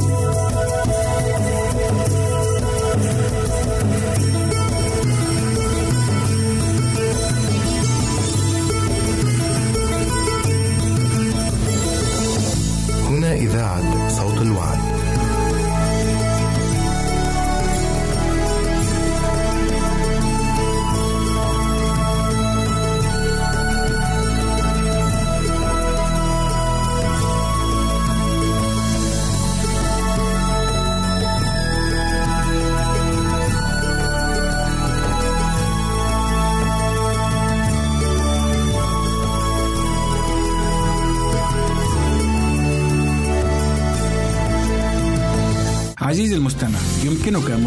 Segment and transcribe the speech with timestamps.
[0.00, 0.23] هنا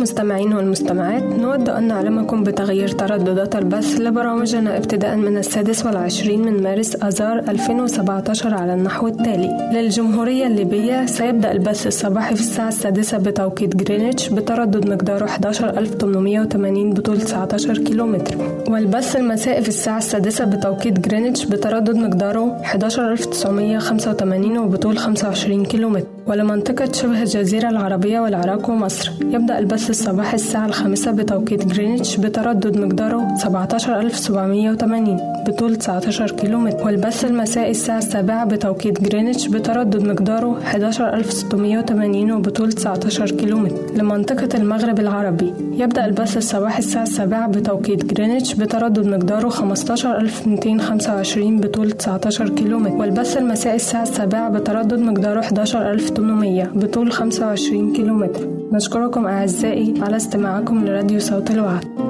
[0.00, 6.96] المستمعين والمستمعات نود أن نعلمكم بتغيير ترددات البث لبرامجنا ابتداء من السادس والعشرين من مارس
[6.96, 9.70] أذار 2017 على النحو التالي.
[9.72, 17.78] للجمهورية الليبية سيبدأ البث الصباحي في الساعة السادسة بتوقيت جرينتش بتردد مقداره 11880 بطول 19
[17.78, 18.36] كيلومتر.
[18.68, 26.06] والبث المسائي في الساعة السادسة بتوقيت جرينتش بتردد مقداره 11985 وبطول 25 كيلومتر.
[26.26, 33.34] ولمنطقة شبه الجزيرة العربية والعراق ومصر يبدأ البث الصباحي الساعة الخامسة بتوقيت جرينتش بتردد مقداره
[33.36, 36.86] 17780 بطول 19 كيلومتر.
[36.86, 43.76] والبث المسائي الساعة السابعة بتوقيت جرينتش بتردد مقداره 11680 وبطول 19 كيلومتر.
[43.96, 45.54] لمنطقة المغرب العربي.
[45.72, 52.94] يبدأ البث الصباحي الساعة السابعة بتوقيت جرينتش بتردد مقداره 15225 بطول 19 كيلومتر.
[52.94, 58.48] والبث المسائي الساعة السابعة بتردد مقداره 11800 بطول 25 كيلومتر.
[58.72, 62.09] نشكركم أعزائي على استماعكم لراديو صوت الوعد.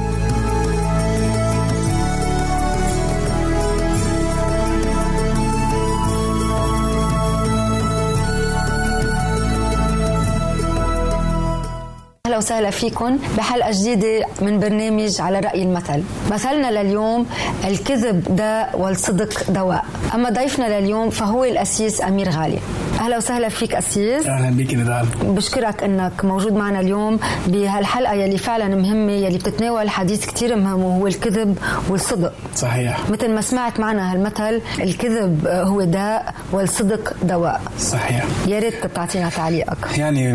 [12.41, 16.03] وسهلا فيكم بحلقة جديدة من برنامج على رأي المثل.
[16.31, 17.27] مثلنا لليوم
[17.63, 19.85] الكذب داء والصدق دواء.
[20.15, 22.59] أما ضيفنا لليوم فهو الأسيس أمير غالي.
[23.01, 24.27] أهلا وسهلا فيك أسيس.
[24.27, 30.25] أهلا بك نضال بشكرك إنك موجود معنا اليوم بهالحلقة يلي فعلا مهمة يلي بتتناول حديث
[30.25, 31.57] كتير مهم وهو الكذب
[31.89, 32.33] والصدق.
[32.55, 32.99] صحيح.
[33.09, 37.61] مثل ما سمعت معنا هالمثل الكذب هو داء والصدق دواء.
[37.79, 38.25] صحيح.
[38.47, 39.97] يا ريت تعطينا تعليقك.
[39.97, 40.33] يعني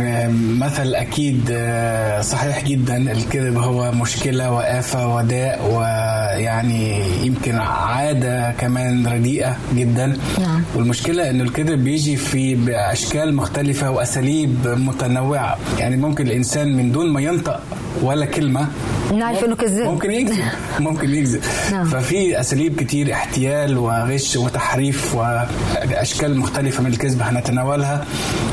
[0.59, 9.07] مثل أكيد آه، آه، صحيح جدا الكذب هو مشكلة وآفة وداء ويعني يمكن عادة كمان
[9.07, 10.07] رديئة جدا.
[10.39, 10.63] نعم.
[10.75, 15.57] والمشكلة إنه الكذب بيجي في بأشكال مختلفة وأساليب متنوعة.
[15.79, 17.61] يعني ممكن الإنسان من دون ما ينطق
[18.03, 18.67] ولا كلمة
[19.15, 19.87] نعرف إنه كذاب.
[19.89, 20.45] ممكن يكذب.
[20.81, 21.41] ممكن يكذب.
[21.73, 21.85] نعم.
[21.85, 28.05] ففي أساليب كتير احتيال وغش وتحريف وأشكال مختلفة من الكذب هنتناولها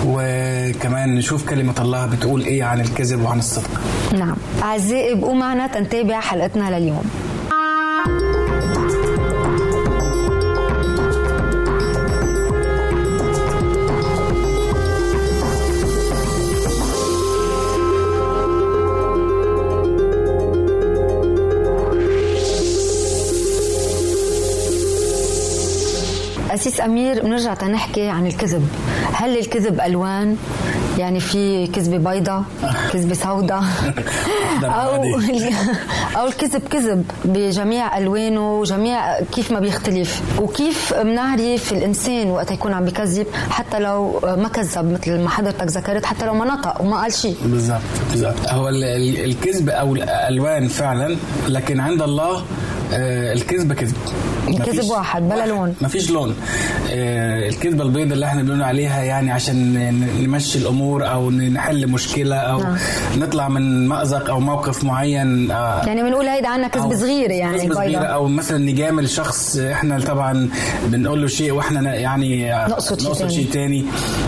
[0.07, 3.81] وكمان نشوف كلمة الله بتقول إيه عن الكذب وعن الصدق.
[4.13, 4.35] نعم.
[4.63, 7.03] أعزائي ابقوا معنا تنتابع حلقتنا لليوم.
[26.63, 28.67] أسيس أمير بنرجع تنحكي عن الكذب.
[29.13, 30.37] هل الكذب ألوان؟
[30.97, 32.43] يعني في كذبة بيضة
[32.93, 33.63] كذبة سوداء؟
[34.63, 35.03] أو
[36.19, 40.21] أو الكذب كذب بجميع ألوانه وجميع كيف ما بيختلف.
[40.41, 46.05] وكيف بنعرف الإنسان وقت يكون عم بكذب حتى لو ما كذب مثل ما حضرتك ذكرت
[46.05, 47.35] حتى لو ما نطق وما قال شيء.
[47.45, 51.15] بالظبط بالظبط هو ال- ال- الكذب أو الألوان فعلا
[51.47, 52.43] لكن عند الله
[52.97, 53.93] الكذب كذب
[54.47, 55.75] الكذب واحد، بلا لون.
[55.81, 59.73] مفيش لون آه، الكذبة البيضاء اللي إحنا بنقول عليها يعني عشان
[60.23, 62.77] نمشي الأمور أو نحل مشكلة أو نعم.
[63.17, 67.57] نطلع من مأزق أو موقف معين آه، يعني بنقول هيدا عنا كذبة أو صغيرة يعني
[67.57, 70.49] كذبة صغيرة بيضة أو مثلا نجامل شخص إحنا طبعا
[70.85, 73.33] بنقول له شيء وإحنا يعني نقصد شيء تاني.
[73.33, 73.85] شيء تاني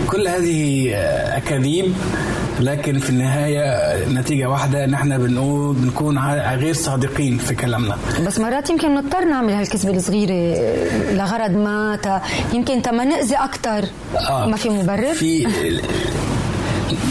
[0.07, 1.93] كل هذه آه، أكاذيب
[2.59, 6.19] لكن في النهاية آه، نتيجة واحدة إن إحنا بنقول بنكون
[6.55, 10.55] غير صادقين في كلامنا بس مرات يمكن نضطر نعمل هالكذبة الصغيرة
[11.11, 11.99] لغرض ما
[12.55, 13.85] يمكن تا ما نأذي أكتر.
[14.29, 15.47] ما في مبرر؟ في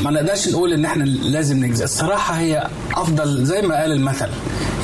[0.03, 1.85] ما نقدرش نقول إن إحنا لازم نجزي.
[1.85, 4.29] الصراحة هي أفضل زي ما قال المثل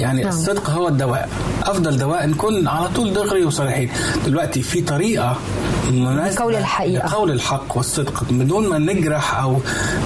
[0.00, 0.32] يعني نعم.
[0.32, 1.28] الصدق هو الدواء.
[1.62, 3.90] أفضل دواء نكون على طول دغري وصريحين.
[4.26, 5.36] دلوقتي في طريقة
[5.90, 7.06] مناسبة لقول الحقيقة.
[7.08, 8.24] لقول الحق والصدق.
[8.30, 9.58] بدون ما نجرح أو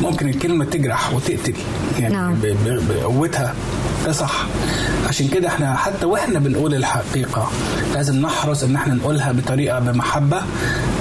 [0.03, 1.55] ممكن الكلمة تجرح وتقتل
[1.99, 2.37] يعني نعم.
[2.89, 3.55] بقوتها.
[4.05, 4.33] ده صح.
[5.09, 7.51] عشان كده إحنا حتى وإحنا بنقول الحقيقة
[7.95, 10.41] لازم نحرص ان إحنا نقولها بطريقة بمحبة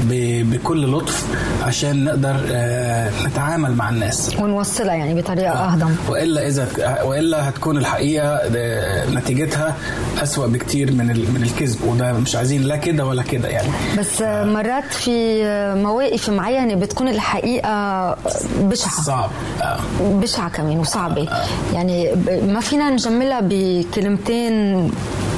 [0.04, 1.26] ب- بكل لطف
[1.64, 4.32] عشان نقدر آه، نتعامل مع الناس.
[4.40, 5.96] ونوصلها يعني بطريقة أهضم.
[6.10, 6.68] وإلا إذا
[7.04, 9.76] وإلا هتكون الحقيقة آه، نتيجتها
[10.24, 13.70] أسوأ بكتير من ال- من الكذب وده مش عايزين لا كده ولا كده يعني.
[14.00, 15.44] بس مرات في
[15.84, 18.16] مواقف معينة بتكون الحقيقة
[18.60, 19.02] بشعة.
[19.04, 19.30] صعب.
[19.62, 19.80] آه.
[20.02, 21.28] بشعة كمان وصعبة.
[21.74, 24.92] يعني ب- ما فينا نجملها بكلمتين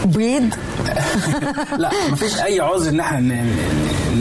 [0.05, 0.49] بيض.
[1.81, 3.45] لا مفيش أي عذر إن إحنا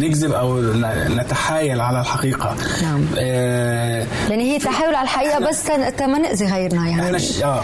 [0.00, 0.60] نكذب أو
[1.08, 3.06] نتحايل على الحقيقة نعم.
[3.18, 5.70] آه، يعني هي تحايل على الحقيقة بس
[6.00, 7.42] ما نأذي غيرنا يعني إحنا ش...
[7.42, 7.62] آه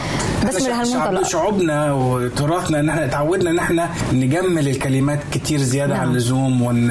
[0.49, 1.23] بس من هالمنطلق.
[1.29, 6.03] شعوبنا وتراثنا إن إحنا اتعودنا إن إحنا نجمل الكلمات كتير زيادة نعم.
[6.03, 6.91] عن اللزوم ون...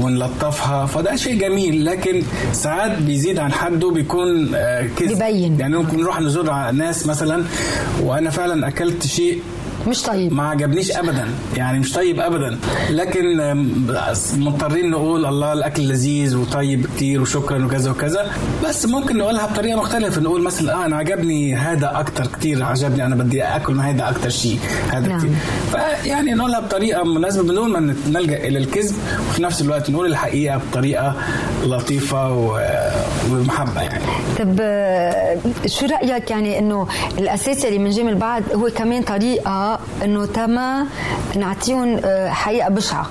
[0.00, 2.22] ونلطفها فده شيء جميل لكن
[2.52, 5.60] ساعات بيزيد عن حده بيكون آه، كذب بيبين.
[5.60, 7.44] يعني ممكن نروح نزور ناس مثلا
[8.02, 9.42] وأنا فعلا أكلت شيء
[9.88, 10.32] مش طيب.
[10.32, 11.28] ما عجبنيش ابدا.
[11.56, 12.58] يعني مش طيب ابدا.
[12.90, 13.36] لكن
[14.36, 18.26] مضطرين نقول الله الأكل لذيذ وطيب كتير وشكرا وكذا وكذا.
[18.68, 20.20] بس ممكن نقولها بطريقة مختلفة.
[20.20, 22.62] نقول مثلا آه أنا عجبني هذا أكتر كتير.
[22.64, 24.58] عجبني أنا بدي آكل من هذا أكتر شيء.
[24.92, 25.18] هذا نعم.
[25.18, 25.30] كتير.
[25.72, 27.42] فيعني نقولها بطريقة مناسبة.
[27.42, 28.94] بدون ما نلجأ إلى الكذب.
[29.28, 31.14] وفي نفس الوقت نقول الحقيقة بطريقة
[31.64, 32.58] لطيفة و-
[33.30, 34.04] وبمحبه يعني.
[34.38, 35.36] طب آه،
[35.66, 39.71] شو رأيك يعني إنه الأساس اللي بنجامل بعض هو كمان طريقة
[40.04, 40.86] إنه تما
[41.36, 43.06] نعطيهم آه، حقيقة بشعة.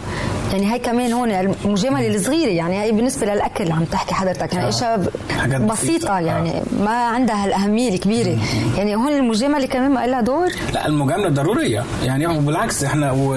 [0.52, 4.66] يعني هي كمان هون المجاملة الصغيرة يعني هي بالنسبة للأكل اللي عم تحكي حضرتك يعني
[4.66, 4.70] آه.
[4.70, 6.20] اشياء بسيطة بسيطة.
[6.20, 8.38] يعني ما عندها هالأهمية الكبيرة
[8.78, 13.34] يعني هون المجاملة كمان ما لها دور لا المجاملة ضرورية يعني بالعكس إحنا و...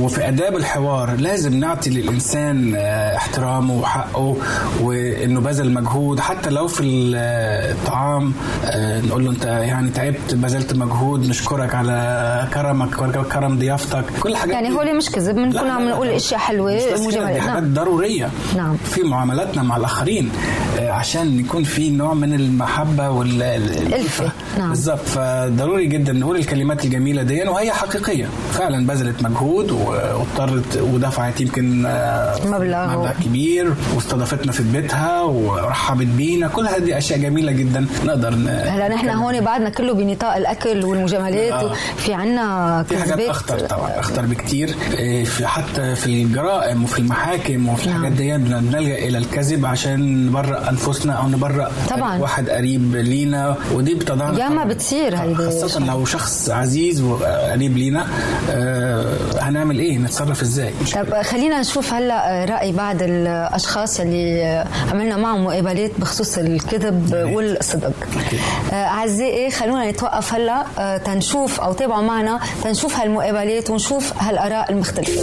[0.00, 4.36] وفي آداب الحوار لازم نعطي للإنسان آه، احترامه وحقه
[4.82, 8.32] وإنه بذل مجهود حتى لو في الطعام
[8.64, 12.94] آه، نقول له أنت يعني تعبت بذلت مجهود نشكرك على كرمك
[13.32, 14.72] كرم ضيافتك كل الحاجات يعني.
[14.72, 16.08] هو مش كذب بنكون عم نقول.
[16.08, 16.80] اشياء حلوة
[17.26, 17.74] حاجات نعم.
[17.74, 18.30] ضرورية.
[18.56, 18.76] نعم.
[18.76, 20.30] في معاملاتنا مع الآخرين
[20.78, 24.68] آه، عشان يكون في نوع من المحبة والالفه نعم.
[24.68, 24.98] بالظبط.
[24.98, 28.26] فضروري جدا نقول الكلمات الجميلة دي وهي حقيقية.
[28.52, 32.98] فعلا بذلت مجهود واضطرت ودفعت يمكن آه، مبلغ.
[32.98, 36.48] مبلغ كبير واستضافتنا في بيتها ورحبت بينا.
[36.48, 41.52] كل هذه أشياء جميلة جدا نقدر هلا نحن هون بعدنا كله بنطاق الأكل والمجاملات.
[41.52, 41.72] آه.
[41.96, 44.74] في عنا في حاجات أخطر طبعا أخطر بكتير.
[44.98, 47.96] إيه، في حتى في الجرائم وفي المحاكم وفي نعم.
[48.04, 52.18] الحاجات دي بن- بنلجا إلى الكذب عشان نبرأ أنفسنا أو نبرأ طبعاً.
[52.18, 54.64] واحد قريب لينا ودي بتضعنا ياما.
[54.64, 55.34] بتصير هيدي.
[55.34, 58.06] خاصة لو شخص عزيز وقريب لينا
[58.50, 65.44] آه، هنعمل إيه نتصرف إزاي طب خلينا نشوف هلأ رأي بعض الأشخاص اللي عملنا معهم
[65.44, 67.92] مقابلات بخصوص الكذب والصدق
[68.72, 75.22] آه، أعزائي خلونا نتوقف هلأ آه، تنشوف أو تابعوا معنا تنشوف هالمقابلات ونشوف هالآراء المختلفة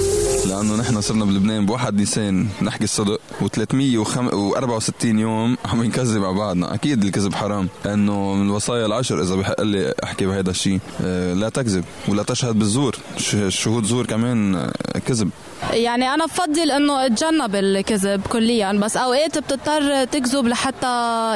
[0.49, 3.19] لأنه نحن صرنا بلبنان بواحد نيسان نحكي الصدق.
[3.41, 6.73] و364 يوم عم نكذب على بعضنا.
[6.73, 11.49] أكيد الكذب حرام انه من الوصايا العشر إذا بحق لي أحكي بهذا الشيء آه، لا
[11.49, 12.95] تكذب ولا تشهد بالزور.
[13.17, 14.71] ش- الشهود زور كمان آه،
[15.07, 15.29] كذب.
[15.73, 20.87] يعني أنا بفضل إنه أتجنب الكذب كليا بس أوقات بتضطر تكذب لحتى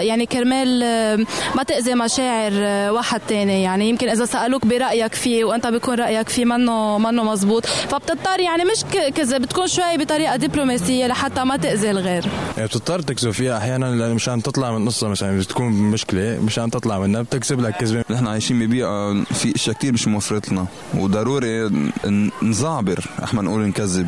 [0.05, 1.15] يعني كرمال آه،
[1.55, 3.63] ما تأذي مشاعر آه، واحد تاني.
[3.63, 7.65] يعني يمكن إذا سألوك برأيك فيه وأنت بيكون رأيك فيه منه منه مزبوط.
[7.65, 12.25] فبتضطر يعني مش ك- كذب بتكون شوي بطريقة دبلوماسيه لحتى ما تأذي الغير.
[12.57, 16.99] يعني بتضطر تكذب فيها أحيانا لأن مشان تطلع من قصه مثلا بتكون مشكلة مشان تطلع
[16.99, 18.03] منها بتكذب لك كذبة.
[18.09, 20.65] نحن عايشين ببيئة في إشياء كتير مش موفرت لنا
[20.97, 21.69] وضروري
[22.05, 24.07] ن- نزعبر إحنا نقول نكذب.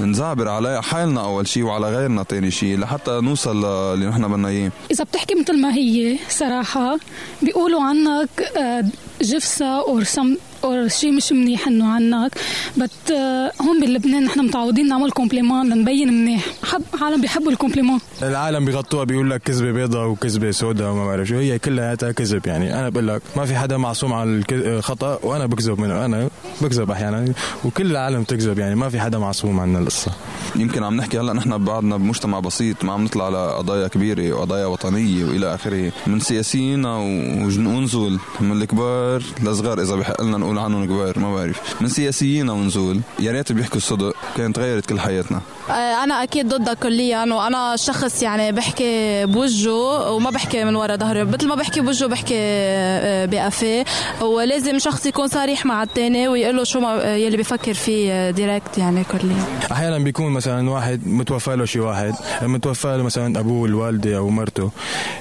[0.00, 4.70] نزعبر على حالنا أول شيء وعلى غيرنا تاني شيء لحتى نوصل للي نحن بدنا إياه.
[4.90, 6.96] إذا بتحكي مثل ما هي صراحة
[7.42, 8.28] بيقولوا عنك
[9.20, 12.34] جفصة أو سم أو شيء مش منيح إنه عنك
[12.76, 16.46] بت آه، هون بلبنان نحن متعودين نعمل compliment لنبين منيح.
[16.64, 21.28] حب عالم بيحبوا ال compliment العالم بيغطوها بيقول لك كذبة بيضاء وكذبة سوداء وما بعرف
[21.28, 21.34] شو.
[21.36, 22.78] هي كلها كذب يعني.
[22.78, 26.04] أنا بقول لك ما في حدا معصوم على الخطا وأنا بكذب منه.
[26.04, 26.28] أنا
[26.60, 27.32] بكذب أحيانا.
[27.64, 28.74] وكل العالم تكذب يعني.
[28.74, 30.10] ما في حدا معصوم عن القصة.
[30.56, 32.84] يمكن عم نحكي هلا نحن بعدنا بمجتمع بسيط.
[32.84, 35.92] ما عم نطلع على قضايا كبيرة وقضايا وطنية وإلى آخره.
[36.06, 38.18] من سياسيين وجن- ونزول.
[38.40, 41.82] من الكبار لصغار إذا بحق لنا نقول عنهم كبار ما بعرف.
[41.82, 45.40] من سياسيين ونزول يا ريت بيحكوا الصدق كانت غيرت كل حياتنا.
[45.70, 51.48] أنا أكيد ضدها كليا وأنا شخص يعني بحكي بوجهه وما بحكي من ورا ظهره مثل
[51.48, 53.84] ما بحكي بوجهه بحكي آه، بقفاه
[54.22, 58.78] ولازم شخص يكون صريح مع الثاني ويقول له شو ما آه، يلي بفكر فيه دايركت
[58.78, 59.44] يعني كليا.
[59.72, 64.70] أحيانا بيكون مثلا واحد متوفى له شي واحد متوفى له مثلا أبوه الوالده أو مرته.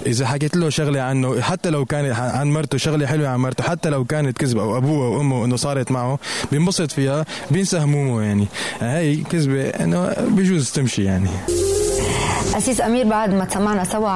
[0.06, 3.89] إذا حكيت له شغلة عنه حتى لو كانت عن مرته شغلة حلوة عن مرته حتى
[3.89, 6.19] لو كانت كذبة أو أبوه أو أمه إنه صارت معه
[6.51, 8.47] بينبسط فيها بينسى همومه يعني.
[8.82, 11.29] هي كذبة إنه بيجوز تمشي يعني.
[12.57, 14.09] أسيس أمير بعد ما سمعنا سوا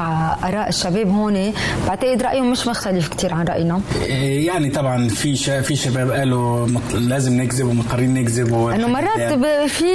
[0.47, 1.53] آراء الشباب هون
[1.87, 3.81] بعتقد رأيهم مش مختلف كتير عن رأينا.
[4.01, 9.33] إيه، يعني طبعا في شا في شباب قالوا لازم نكذب ومضطرين نكذب و- إنه مرات
[9.33, 9.85] ب- في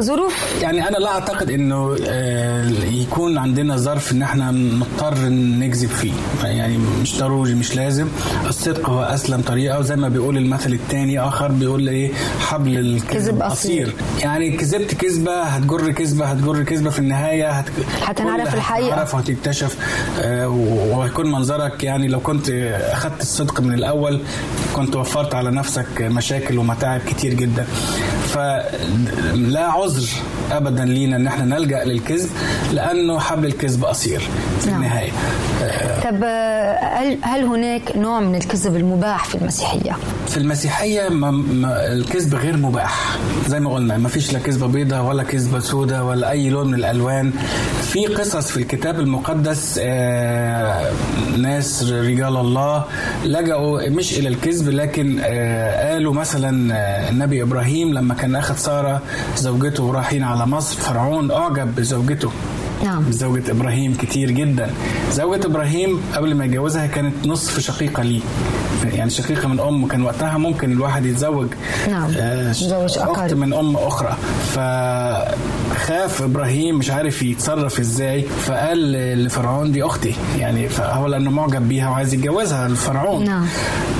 [0.00, 0.56] ظروف.
[0.62, 6.12] يعني أنا لا أعتقد إنه آه، يكون عندنا ظرف إن إحنا نضطر نكذب فيه.
[6.44, 8.08] يعني مش ضروري مش لازم.
[8.48, 13.42] الصدق هو أسلم طريقة وزي ما بيقول المثل الثاني آخر بيقول إيه؟ حبل الكذب كذب
[13.42, 13.94] قصير قصير.
[14.22, 17.64] يعني كذبت كذبة هتجر كذبة هتجر كذبة في النهاية هت...
[18.02, 18.88] هتنعرف كل الحقيقة.
[18.92, 19.76] هتنعرف وهتكتشف
[20.20, 22.50] آه، وهيكون منظرك يعني لو كنت
[22.92, 24.20] اخذت الصدق من الأول
[24.72, 27.66] كنت وفرت على نفسك مشاكل ومتاعب كتير جدا
[28.34, 30.08] فلا عذر
[30.52, 32.28] ابدا لينا إن إحنا نلجأ للكذب
[32.72, 34.20] لأنه حبل الكذب قصير
[34.60, 34.82] في نعم.
[34.82, 35.10] النهاية
[36.04, 39.96] طب آه، هل هل هناك نوع من الكذب المباح في المسيحية؟
[40.28, 43.16] في المسيحية ما ما الكذب غير مباح
[43.48, 46.74] زي ما قلنا ما فيش لا كذبة بيضة ولا كذبة سوداء ولا أي لون من
[46.74, 47.32] الألوان
[47.82, 50.90] في قصص في الكتاب المقدس آه
[51.38, 52.84] ناس رجال الله
[53.24, 59.02] لجأوا مش إلى الكذب لكن آه قالوا مثلا آه، النبي إبراهيم لما كان أخذ سارة
[59.36, 60.80] زوجته ورايحين على مصر.
[60.80, 62.30] فرعون أعجب بزوجته.
[62.84, 63.04] نعم.
[63.10, 64.70] زوجة إبراهيم كتير جدا.
[65.12, 68.20] زوجة إبراهيم قبل ما يتجوزها كانت نصف شقيقة ليه.
[68.84, 71.48] يعني شقيقة من أم كان وقتها ممكن الواحد يتزوج
[71.88, 72.10] نعم.
[72.16, 73.36] آه، يتزوج أخت أقارب.
[73.36, 74.16] من أم أخرى
[74.46, 78.92] فخاف إبراهيم مش عارف يتصرف إزاي فقال
[79.24, 83.46] لفرعون دي أختي يعني فهو لأنه معجب بيها وعايز يتجوزها الفرعون نعم.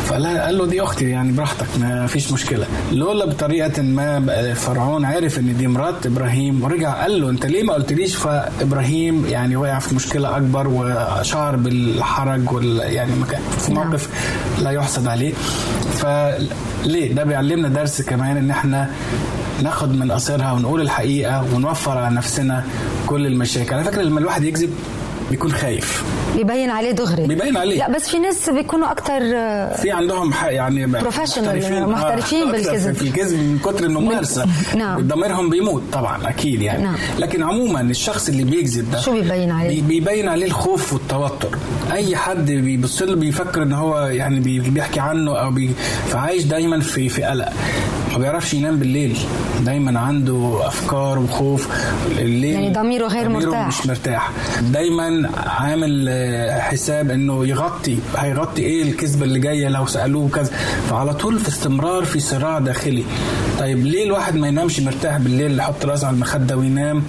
[0.06, 5.38] فقال قال له دي أختي يعني براحتك ما فيش مشكلة لولا بطريقة ما فرعون عرف
[5.38, 9.94] إن دي مرات إبراهيم ورجع قال له أنت ليه ما قلتليش فإبراهيم يعني وقع في
[9.94, 13.12] مشكلة أكبر وشعر بالحرج وال يعني
[13.58, 13.86] في نعم.
[13.86, 14.08] موقف
[14.62, 15.32] لا يحسد عليه.
[15.94, 18.90] فليه؟ ده بيعلمنا درس كمان إن إحنا
[19.62, 22.64] ناخد من قصيرها ونقول الحقيقة ونوفر على نفسنا
[23.06, 23.74] كل المشاكل.
[23.74, 24.70] على فكرة لما الواحد يكذب
[25.30, 26.04] بيكون خايف
[26.36, 27.78] بيبين عليه دغري بيبين عليه.
[27.78, 29.20] لا بس في ناس بيكونوا أكثر
[29.82, 32.94] في عندهم يعني Professional، محترفين آه، بالكذب.
[32.94, 35.00] في الكذب من كتر الممارسه نعم.
[35.08, 36.96] ضميرهم بيموت طبعا أكيد يعني نعم.
[37.18, 41.58] لكن عموما الشخص اللي بيكذب ده شو بيبين عليه؟ بي- بيبين عليه الخوف والتوتر
[41.92, 45.70] أي حد بيبص له بيفكر إن هو يعني بي- بيحكي عنه أو بي
[46.08, 47.48] فعايش دايما في في قلق
[48.12, 49.18] ما بيعرفش ينام بالليل.
[49.60, 51.68] دايما عنده أفكار وخوف.
[52.18, 53.68] الليل يعني ضميره غير مرتاح.
[53.68, 54.30] مش مرتاح.
[54.62, 56.10] دايما عامل
[56.60, 57.98] حساب إنه يغطي.
[58.18, 60.50] هيغطي إيه الكذبة اللي جاية؟ لو سألوه كذا.
[60.90, 63.04] فعلى طول في استمرار في صراع داخلي.
[63.58, 67.02] طيب ليه الواحد ما ينامش مرتاح بالليل يحط راسه على المخدة وينام؟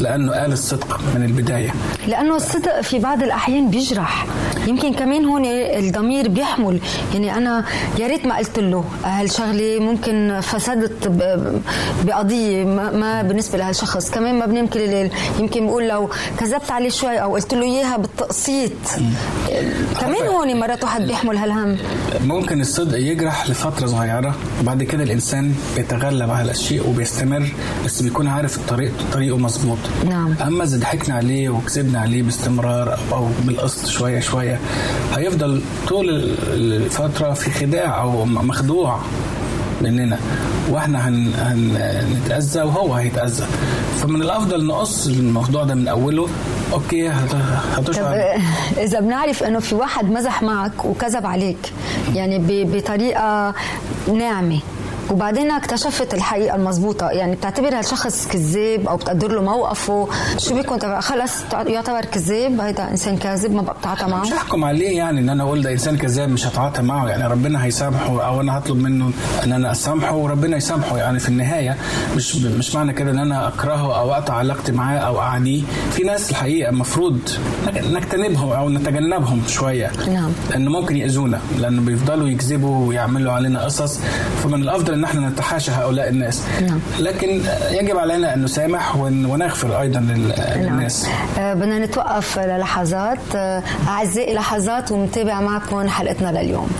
[0.00, 1.70] لأنه قال الصدق من البداية.
[2.08, 4.26] لأنه الصدق في بعض الأحيان بيجرح.
[4.66, 6.80] يمكن كمان هون الضمير بيحمل.
[7.14, 7.64] يعني أنا
[7.98, 11.08] يا ريت ما قلت له هالشغله ممكن فسدت
[12.04, 14.10] بقضية ما بالنسبة لهالشخص.
[14.10, 17.96] كمان ما بنام كل الليل يمكن بقول لو كذبت عليه شوي أو قلت له إياها
[17.96, 18.72] بالتقسيط.
[20.00, 21.76] كمان هون مرات واحد بيحمل هالهم.
[22.24, 27.48] ممكن الصدق يجرح لفترة صغيرة وبعد كده الإنسان بيتغلب على الشيء وبيستمر
[27.84, 29.78] بس بيكون عارف الطريق طريقه مظبوط.
[30.08, 30.34] نعم.
[30.46, 34.58] أما إذا ضحكنا عليه وكسبنا عليه باستمرار أو- أو بالقسط شوية شوية
[35.16, 39.00] هيفضل طول ال- الفترة في خداع أو م- مخدوع.
[39.82, 40.18] مننا.
[40.70, 41.32] وإحنا هن...
[41.38, 43.46] هنتأذى وهو هيتأذى.
[44.02, 45.88] فمن الأفضل نقص الموضوع ده من
[47.10, 47.30] هت...
[47.32, 47.38] طب
[47.76, 48.38] هتشعر
[48.78, 51.72] إذا بنعرف إنه في واحد مزح معك وكذب عليك
[52.14, 53.54] يعني ب- بطريقة
[54.18, 54.58] ناعمة
[55.10, 60.08] وبعدين اكتشفت الحقيقة المضبوطه يعني بتعتبر هالشخص كذاب أو بتقدر له موقفه.
[60.38, 61.32] شو بيكون؟ تبع خلص
[61.66, 62.60] يعتبر كذاب.
[62.60, 64.20] هيدا إنسان كاذب ما بقى بتعاطى معه.
[64.20, 67.08] مش هحكم عليه يعني إن أنا أقول ده إنسان كذاب مش هتعاطى معه.
[67.08, 69.10] يعني ربنا هيسامحه أو أنا هطلب منه
[69.44, 70.98] إن أنا أسامحه وربنا يسامحه.
[70.98, 71.76] يعني في النهاية
[72.16, 76.30] مش مش معنى كده إن أنا أكرهه أو أقطع علاقتي معاه أو اعاديه في ناس
[76.30, 77.18] الحقيقة المفروض
[77.76, 79.90] نجتنبهم أو نتجنبهم شوية.
[80.12, 80.30] نعم.
[80.50, 84.00] لأنه ممكن يأذونا لأنه بيفضلوا يكذبوا ويعملوا علينا قصص.
[84.42, 86.42] فمن الأفضل أن إحنا نتحاشى هؤلاء الناس.
[86.68, 86.80] نعم.
[86.98, 91.06] لكن يجب علينا أن نسامح ون- ونغفر أيضا لل- للناس.
[91.38, 93.18] آه، بدنا نتوقف للحظات.
[93.36, 96.70] آه، أعزائي لحظات ونتابع معكم حلقتنا لليوم.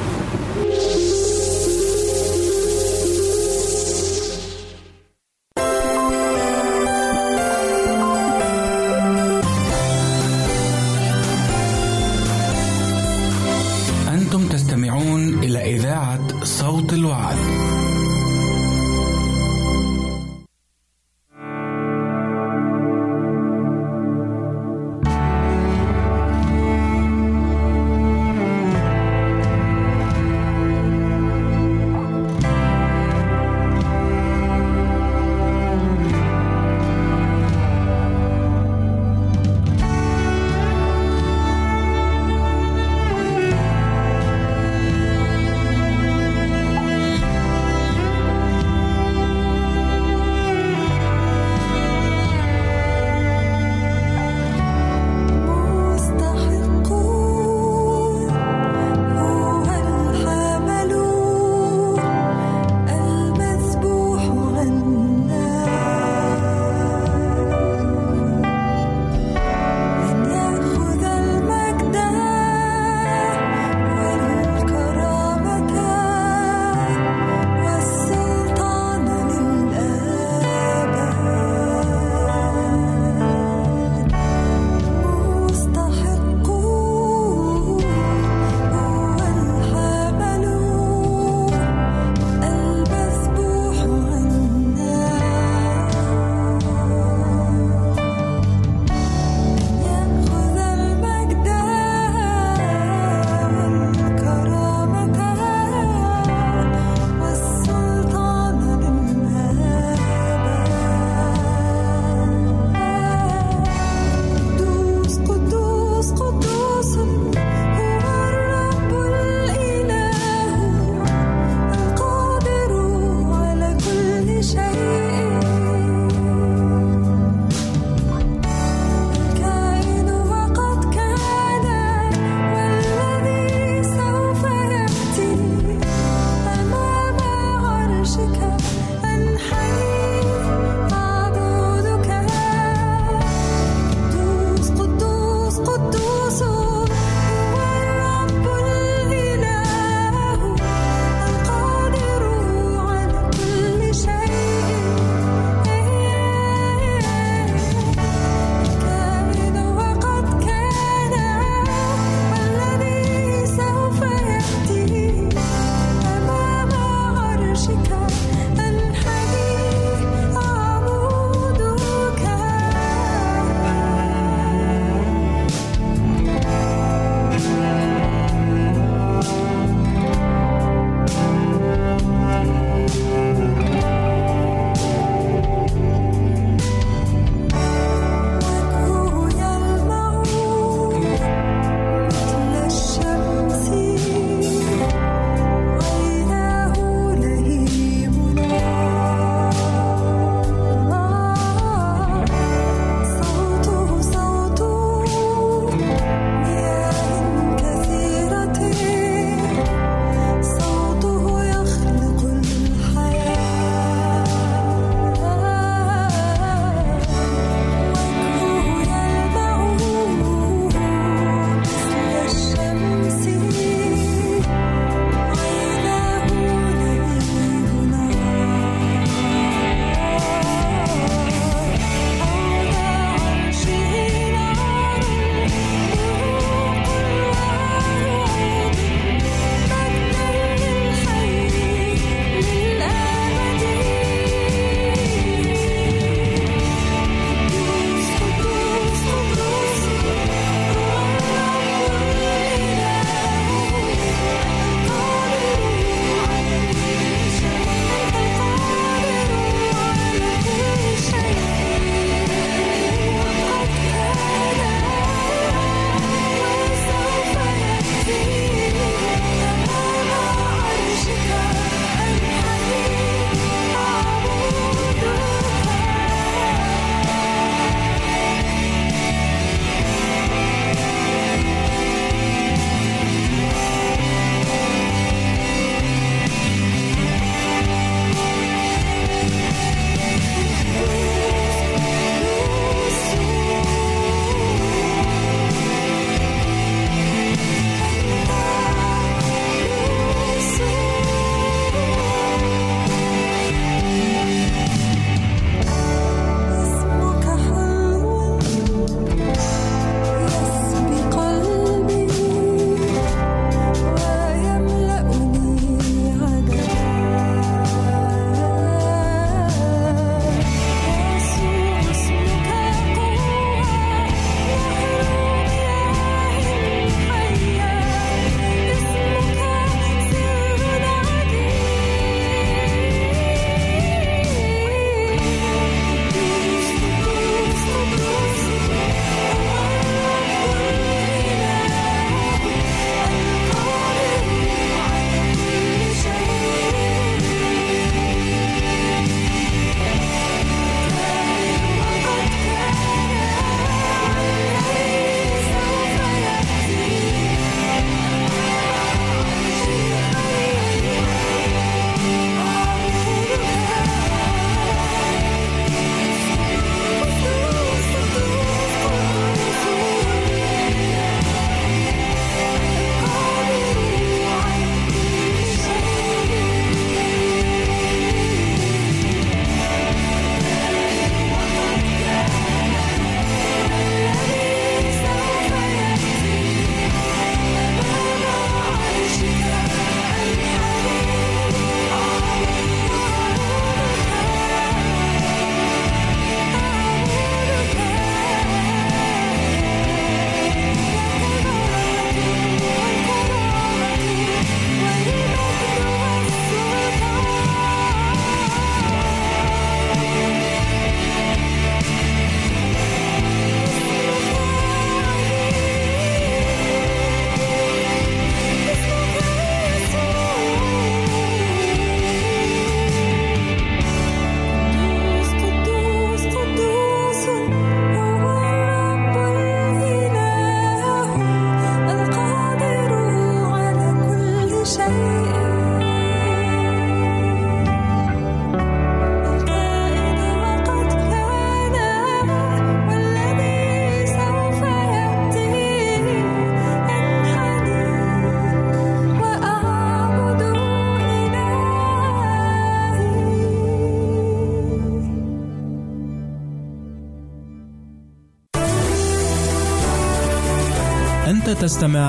[461.66, 462.08] تستمع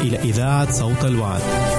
[0.00, 1.75] إلى إذاعة صوت الوعد.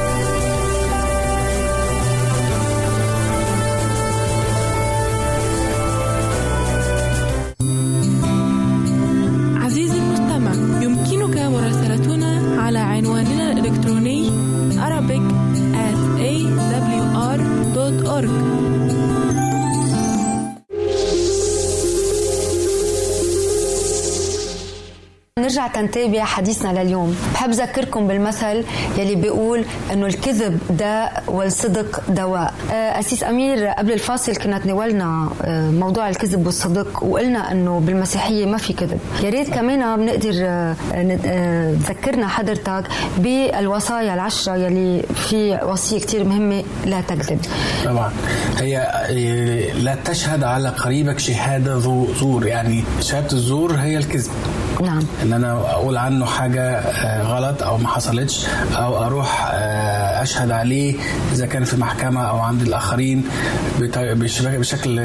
[25.77, 27.15] نرجع تنتابع حديثنا لليوم.
[27.33, 28.63] بحب ذكركم بالمثل
[28.97, 32.53] يلي بيقول إنه الكذب داء والصدق دواء.
[32.71, 38.57] آه، أسيس أمير قبل الفاصل كنا تناولنا آه، موضوع الكذب والصدق وقلنا إنه بالمسيحية ما
[38.57, 38.99] في كذب.
[39.23, 40.75] يا ريت كمان بنقدر آه،
[41.87, 42.83] تذكرنا حضرتك
[43.17, 47.39] بالوصايا العشرة يلي في وصية كتير مهمة لا تكذب.
[47.85, 48.11] طبعا.
[48.57, 48.87] هي
[49.81, 52.47] لا تشهد على قريبك شهادة ذو زور.
[52.47, 54.31] يعني شهادة الزور هي الكذب.
[54.81, 60.51] نعم إن أنا أقول عنه حاجة آه، غلط أو ما حصلتش أو أروح آه، أشهد
[60.51, 60.95] عليه
[61.33, 63.23] إذا كان في محكمة أو عند الآخرين
[64.43, 64.99] بشكل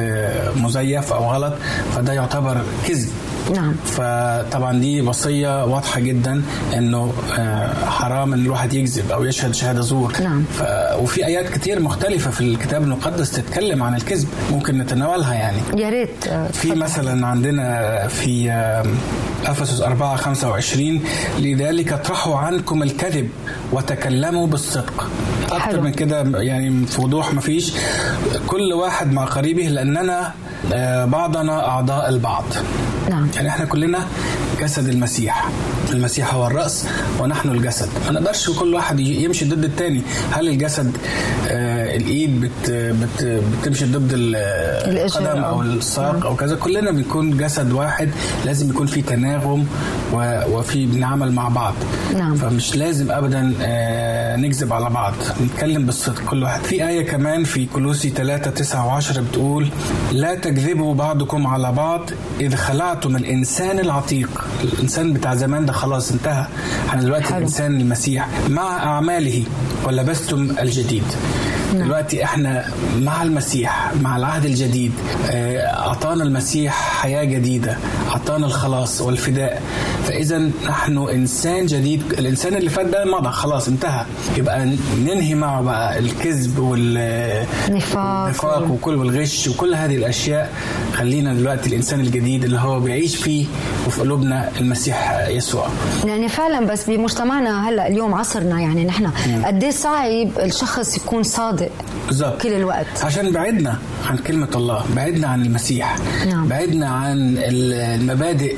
[0.57, 1.55] مزيف أو غلط
[1.97, 3.09] فده يعتبر كذب.
[3.55, 3.75] نعم.
[3.85, 6.43] فطبعا دي وصية واضحة جدا
[6.75, 10.13] إنه آه، حرام إن الواحد يكذب أو يشهد شهادة زور.
[10.23, 10.45] نعم.
[10.59, 10.63] ف...
[10.99, 15.59] وفي آيات كتير مختلفة في الكتاب المقدس تتكلم عن الكذب ممكن نتناولها يعني.
[15.77, 16.27] يا ريت.
[16.29, 18.95] آه، في مثلا عندنا في آم،
[19.47, 21.01] أفسس 4 25
[21.39, 23.29] لذلك اطرحوا عنكم الكذب
[23.73, 25.07] وتكلموا بالصدق.
[25.53, 25.81] أكتر.
[25.81, 27.73] من كده يعني في وضوح ما فيش.
[28.47, 30.33] كل واحد مع قريبه لأننا
[30.73, 32.45] آه، بعضنا أعضاء البعض.
[33.11, 33.29] نعم.
[33.37, 34.07] يعني إحنا كلنا
[34.61, 35.49] جسد المسيح.
[35.93, 36.87] المسيح هو الرأس
[37.21, 37.89] ونحن الجسد.
[38.07, 40.03] ما نقدرش كل واحد يمشي ضد التاني.
[40.33, 40.97] هل الجسد
[41.49, 46.57] آه الايد بت بت بتمشي ضد القدم أو أو- الساق أو كذا.
[46.57, 48.11] كلنا بنكون جسد واحد
[48.45, 49.67] لازم يكون في تناغم
[50.13, 51.75] و- وفي بنعمل مع بعض.
[52.15, 52.35] نعم.
[52.35, 55.15] فمش لازم ابدا آه نكذب على بعض.
[55.45, 56.21] نتكلم بالصدق.
[56.25, 56.61] كل واحد.
[56.65, 59.69] في آية كمان في كلوسي 3 9 و10 بتقول
[60.13, 64.45] لا تكذبوا بعضكم على بعض إذ خلعتم الإنسان العتيق.
[64.65, 66.47] الإنسان بتاع زمان ده خلاص انتهى.
[66.89, 67.37] إحنا دلوقتي حلو.
[67.37, 69.45] الإنسان المسيح مع أعماله
[69.85, 71.03] ولبستم الجديد.
[71.73, 72.65] دلوقتي إحنا
[73.01, 74.93] مع المسيح مع العهد الجديد
[75.31, 77.77] آه، أعطانا المسيح حياة جديدة.
[78.13, 79.63] اعطانا الخلاص والفداء.
[80.07, 84.05] فإذا نحن إنسان جديد الإنسان اللي فات ده مضى خلاص انتهى.
[84.37, 86.95] يبقى ننهي معه بقى الكذب وال
[87.69, 90.53] نفاق والنفاق وكل والغش وكل هذه الأشياء.
[90.95, 93.47] خلينا دلوقتي الإنسان الجديد اللي هو بيعيش فيه
[93.87, 95.67] وفي قلوبنا المسيح يسوع.
[96.05, 99.11] يعني فعلا بس بمجتمعنا هلأ اليوم عصرنا يعني نحن.
[99.45, 101.71] قد إيه صعب الشخص يكون صادق
[102.07, 102.43] بالظبط.
[102.43, 103.79] كل الوقت؟ عشان بعدنا
[104.11, 105.97] عن كلمة الله بعدنا عن المسيح
[106.27, 106.49] نعم.
[106.49, 107.39] بعدنا عن
[108.03, 108.57] المبادئ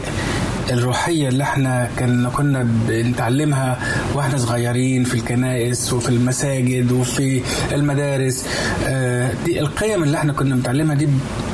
[0.71, 3.79] الروحية اللي إحنا كنا كنا بنتعلمها
[4.15, 7.41] وإحنا صغيرين في الكنائس وفي المساجد وفي
[7.73, 8.47] المدارس.
[8.87, 11.09] آه، دي القيم اللي إحنا كنا بنتعلمها دي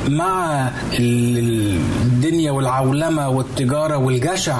[0.09, 4.57] مع ال- الدنيا والعولمة والتجارة والجشع.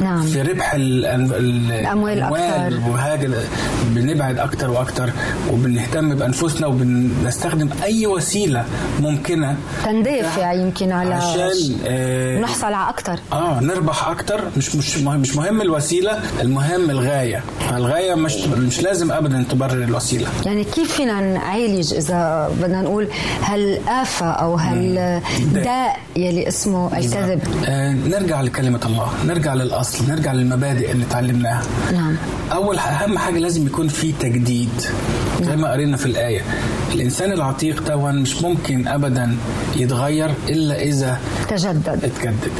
[0.00, 0.22] نعم.
[0.22, 2.80] في ربح ال- ال- الأموال أكتر.
[2.90, 3.44] وهكذا
[3.90, 5.10] بنبعد أكتر وأكتر
[5.52, 8.64] وبنهتم بأنفسنا وبنستخدم أي وسيلة
[9.00, 9.56] ممكنة.
[9.84, 14.40] تندافع يمكن على عشان آه نحصل على أكثر آه نربح أكتر.
[14.56, 17.42] مش مش مهم مش مهم الوسيلة المهم الغاية.
[17.76, 20.28] الغايه مش مش لازم ابدا تبرر الوسيلة.
[20.46, 23.08] يعني كيف فينا نعالج إذا بدنا نقول
[23.42, 29.08] هالآفة أو هالداء يلي اسمه الكذب؟ آه نرجع لكلمة الله.
[29.26, 31.62] نرجع للاصل نرجع للمبادئ اللي اتعلمناها.
[31.92, 32.16] نعم.
[32.52, 34.70] أول أهم حاجة لازم يكون في تجديد.
[35.42, 36.40] زي ما قرينا في الآية
[36.94, 39.36] الإنسان العتيق طبعا مش ممكن ابدا
[39.76, 41.18] يتغير إلا إذا
[41.48, 41.88] تجدد.
[41.88, 42.50] اتجدد.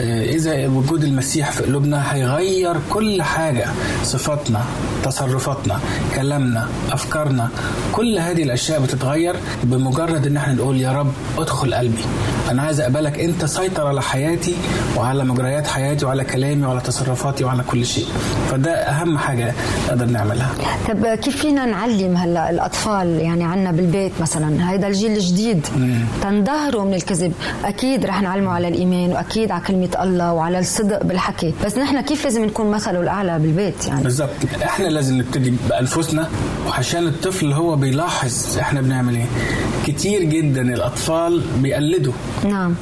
[0.00, 3.66] آه، إذا وجود المسيح في قلوبنا هيغير كل حاجة
[4.04, 4.60] صفاتنا
[5.04, 5.80] تصرفاتنا
[6.14, 7.48] كلامنا أفكارنا
[7.92, 12.02] كل هذه الأشياء بتتغير بمجرد إن إحنا نقول يا رب أدخل قلبي.
[12.50, 14.54] أنا عايز أقبلك أنت سيطر على حياتي
[14.96, 18.06] وعلى مجريات حياتي وعلى كلامي وعلى تصرفاتي وعلى كل شيء.
[18.50, 19.54] فده أهم حاجة
[19.88, 20.50] نقدر نعملها.
[20.88, 25.66] طب كيف فينا نعلم هلا الأطفال يعني عنا بالبيت مثلا هيدا الجيل الجديد
[26.22, 27.32] تنظهروا من الكذب.
[27.64, 31.54] أكيد رح نعلمه على الايمان وأكيد على كلمة الله وعلى الصدق بالحكي.
[31.64, 34.30] بس نحن كيف لازم نكون مثله الأعلى بالبيت يعني؟ بالظبط
[34.64, 36.28] إحنا لازم نبتدي بأنفسنا
[36.66, 39.26] وعشان الطفل هو بيلاحظ إحنا بنعمل إيه.
[39.86, 42.12] كتير جدا الأطفال بيقلدوا.
[42.44, 42.74] نعم.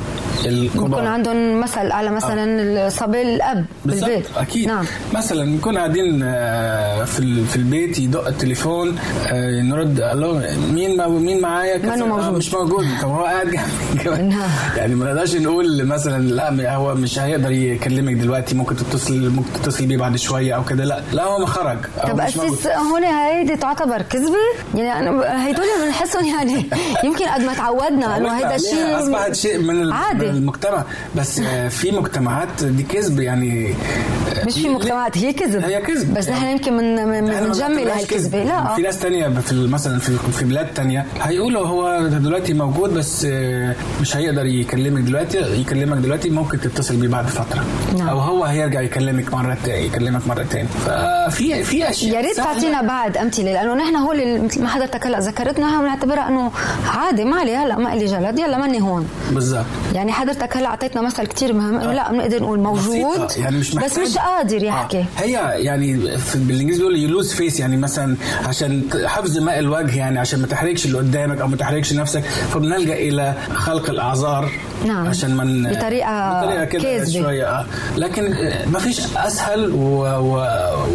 [0.47, 7.05] الكبار بكون عندهم مثل على مثلا الصبي الأب بالبيت أكيد نعم مثلا نكون قاعدين آه،
[7.05, 10.41] في في البيت يدق التليفون آه، نرد ألو
[10.73, 11.79] مين ما مين معايا.
[11.79, 12.37] منه آه، موجود.
[12.39, 13.55] مش موجود طب هو قاعد.
[14.05, 14.51] نعم.
[14.77, 19.87] يعني ما نقدرش نقول مثلا لا هو مش هيقدر يكلمك دلوقتي ممكن تتصل ممكن تتصل
[19.87, 22.21] بيه بعد شوية أو كده لا لا هو ما خرج طب.
[22.21, 24.37] اسيس هون هيدي تعتبر كذبة؟
[24.75, 26.67] يعني أنا هيدول بنحسهم يعني
[27.05, 30.30] يمكن قد ما تعودنا إنه هيدا شيء أصبحت شيء من عادي.
[30.31, 30.85] المجتمع
[31.17, 33.71] بس آه، في مجتمعات دي كذب يعني.
[33.71, 35.65] آه، مش في مجتمعات هي كذب.
[35.65, 36.15] هي كذب.
[36.15, 38.47] بس نحن يمكن من من إحنا ما بنجمل بنعتبرهاش هالكذبه كذب.
[38.49, 43.27] لا في ناس تانية في مثلا في في بلاد تانية هيقولوا هو دلوقتي موجود بس
[43.31, 45.39] آه، مش هيقدر يكلمك دلوقتي.
[45.61, 47.65] يكلمك دلوقتي ممكن تتصل بيه بعد فترة.
[47.99, 48.09] نعم.
[48.09, 50.69] أو هو هيرجع يكلمك مرة تا- يكلمك مرة تاني.
[50.87, 52.37] ففي في أشياء يا ريت.
[52.37, 56.51] تعطينا بعد أمثلة لأنه نحن هو اللي مثل ما حضرتك هلا ذكرتنا بنعتبرها إنه
[56.97, 59.07] عادي مالي هلا ما لي جلد يلا ماني هون.
[59.33, 59.65] بالظبط
[59.95, 63.75] يعني حضرتك هلا اعطيتنا مثل كتير مهم انه لا بنقدر نقول موجود بسيطة، يعني مش
[63.75, 64.65] بس مش قادر آه.
[64.65, 65.93] يحكي هي يعني
[66.35, 70.99] بالإنجليزي بيقولوا يلوز فيس يعني مثلا عشان حفظ ماء الوجه يعني عشان ما تحرجش اللي
[70.99, 74.51] قدامك أو ما تحرجش نفسك فبنلجأ إلى خلق الأعذار
[74.87, 75.09] نعم.
[75.09, 77.11] عشان من بطريقة بطريقة كده.
[77.11, 80.03] شوية آه لكن ما فيش أسهل و...
[80.05, 80.47] و...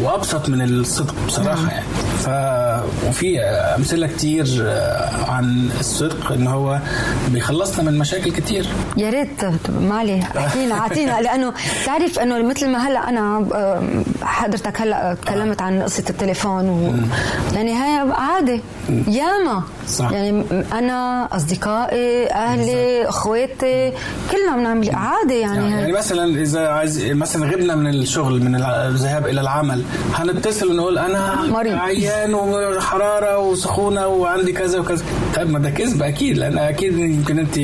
[0.03, 1.69] وأبسط من الصدق بصراحة نعم.
[1.69, 1.85] يعني
[2.23, 2.29] ف
[3.07, 6.79] وفي أمثلة كتير آه، عن الصدق إن هو
[7.31, 8.65] بيخلصنا من مشاكل كتير
[9.05, 9.45] يا ريت
[9.81, 10.19] مالي.
[10.37, 11.53] احكينا اعطينا لأنه
[11.85, 13.45] تعرف إنه مثل ما هلأ أنا
[14.21, 16.93] حضرتك هلأ تكلمت عن قصة التليفون و...
[17.55, 18.61] يعني هي عادي
[19.07, 19.63] ياما.
[19.87, 20.11] صح.
[20.11, 20.43] يعني
[20.73, 23.93] أنا أصدقائي أهلي إخواتي
[24.31, 25.71] كلنا بنعمل عادي يعني, يعني.
[25.71, 29.83] يعني مثلا إذا عايز مثلا غبنا من الشغل من الذهاب إلى العمل
[30.13, 31.73] هنتصل ونقول أنا مريض.
[31.77, 35.03] عيان وحرارة وسخونة وعندي كذا وكذا.
[35.35, 37.59] طيب ما ده كذب أكيد لأن أكيد يمكن أنت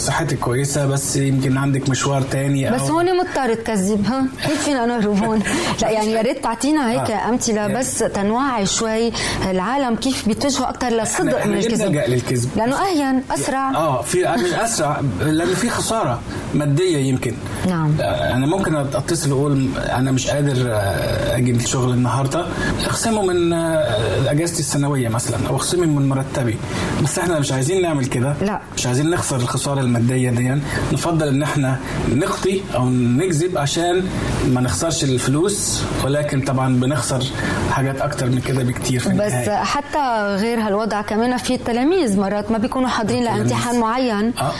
[0.00, 4.86] صحتك كويسة بس يمكن عندك مشوار تاني بس أو هون مضطر تكذب ها؟ كيف فينا
[4.86, 5.42] نهرب هون.
[5.82, 7.28] لا يعني يا ريت تعطينا هيك آه.
[7.28, 9.12] أمثلة يعني- بس تنوعي شوي
[9.50, 11.92] العالم كيف بيتجهوا أكثر للصدق من الكذب.
[12.08, 12.50] للكذب.
[12.56, 13.70] لأنه أهين أسرع.
[13.70, 16.20] آه في مش أسرع لأن في خسارة
[16.54, 17.34] مادية يمكن.
[17.68, 17.94] نعم.
[18.00, 22.46] آه، أنا ممكن أتصل وأقول أنا مش قادر آه، أجي الشغل النهارده.
[22.86, 26.56] اخصمه من آه، اجازتي السنوية مثلا أو اخصمه من مرتبي.
[27.04, 28.34] بس إحنا مش عايزين نعمل كده.
[28.42, 28.60] لا.
[28.76, 30.56] مش عايزين نخسر الخسارة المادية دي
[30.92, 31.78] نفضل إن إحنا
[32.14, 34.02] نخطي أو نكذب عشان
[34.48, 37.24] ما نخسرش الفلوس ولكن طبعا بنخسر
[37.70, 39.64] حاجات أكتر من كده بكتير في بس النهاية.
[39.64, 43.24] حتى غير هالوضع كمان في التلاميذ مرات ما بيكونوا حاضرين.
[43.24, 44.32] لامتحان معين.
[44.40, 44.52] آه،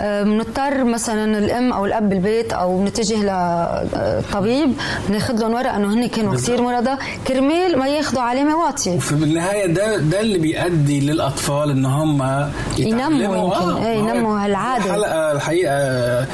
[0.00, 4.72] بنضطر مثلا الأم أو الأب بالبيت أو بنتجه لطبيب
[5.10, 6.34] ناخذ لهم ورقة إنه هن كانوا.
[6.34, 6.90] كثير مرضى
[7.28, 12.22] كرمال ما ياخذوا علامة واطية وفي النهايه ده ده اللي بيؤدي للأطفال إن هم
[12.78, 14.84] ينموا يمكن، إيه، ما هو ينموا هالعادة.
[14.84, 15.76] الحلقة الحقيقة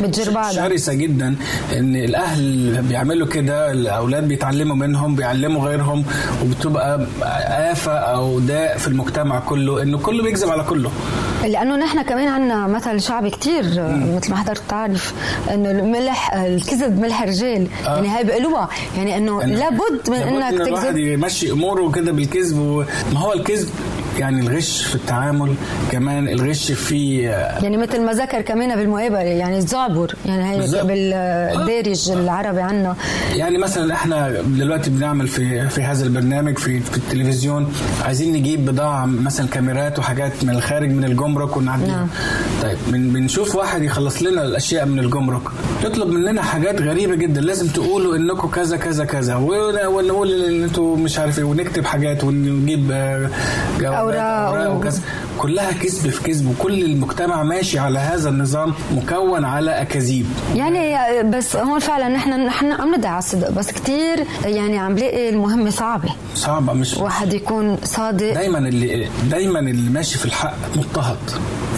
[0.02, 0.52] بتجر بعضها.
[0.52, 1.34] شرسة جدا
[1.72, 6.04] إن الأهل بيعملوا كده الأولاد بيتعلموا منهم بيعلموا غيرهم
[6.44, 7.00] وبتبقى
[7.72, 10.90] آفة أو داء في المجتمع كله إنه كله بيكذب على كله
[11.44, 15.14] لأنه نحن كمان عندنا مثل شعبي كتير آه، مثل ما حضرتك تعرف
[15.54, 17.94] إنه الملح الكذب ملح الرجال آه.
[17.94, 22.12] يعني هاي بيقولوها يعني إنه لابد من لابد إنك إن الواحد تكذب يمشي أموره كده
[22.12, 23.68] بالكذب ما هو الكذب
[24.18, 25.54] يعني الغش في التعامل
[25.92, 27.18] كمان الغش في
[27.62, 30.82] يعني مثل ما ذكر كمان بالمقابله يعني الزعبر يعني هي.
[30.84, 32.96] بالدارج العربي عنا
[33.34, 37.72] يعني مثلا إحنا دلوقتي بنعمل في في هذا البرنامج في في التلفزيون
[38.04, 42.06] عايزين نجيب بضاعة مثلا كاميرات وحاجات من الخارج من الجمرك ونعديها نعم.
[42.62, 45.42] طيب من بنشوف واحد يخلص لنا الأشياء من الجمرك
[45.84, 50.96] يطلب مننا حاجات غريبة جدا لازم تقولوا إنكم كذا كذا كذا ون- ونقول ان أنتوا
[50.96, 52.92] مش عارف إيه ونكتب حاجات ونجيب
[54.06, 55.00] و- وكذا
[55.38, 60.26] كلها كذب في كذب وكل المجتمع ماشي على هذا النظام مكون على أكاذيب.
[60.54, 60.96] يعني
[61.30, 65.70] بس هون فعلا نحن نحن عم ندعي على الصدق بس كتير يعني عم بلاقي المهمة
[65.70, 66.08] صعبة.
[66.34, 68.34] صعبة مش واحد يكون صادق.
[68.34, 71.16] دايما اللي دايما اللي ماشي في الحق مضطهد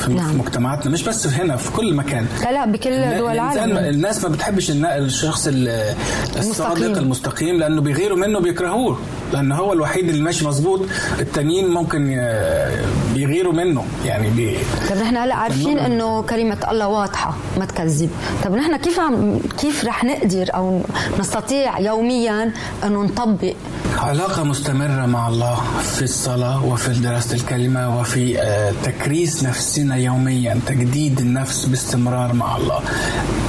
[0.01, 0.39] في, نعم.
[0.39, 2.27] مجتمعاتنا مش بس هنا في كل مكان.
[2.45, 3.77] لا لا بكل دول العالم.
[3.79, 5.95] الناس ما بتحبش الشخص ال-
[6.39, 6.97] الصادق المستقيم.
[7.05, 8.99] المستقيم لأنه بيغيروا منه بيكرهوه
[9.35, 10.81] لأن هو الوحيد اللي ماشي مظبوط
[11.21, 13.85] التانيين ممكن ي- بيغيروا منه.
[14.07, 14.57] يعني بي
[14.91, 18.11] طب نحن هلا عارفين إنه كلمة الله واضحة ما تكذب.
[18.45, 20.81] طب نحن كيف عم كيف رح نقدر أو
[21.21, 22.53] نستطيع يوميا
[22.85, 23.55] إنه نطبق؟
[23.99, 31.21] علاقة مستمرة مع الله في الصلاة وفي دراسة الكلمة وفي آه، تكريس نفسنا يوميا تجديد
[31.21, 32.81] النفس باستمرار مع الله.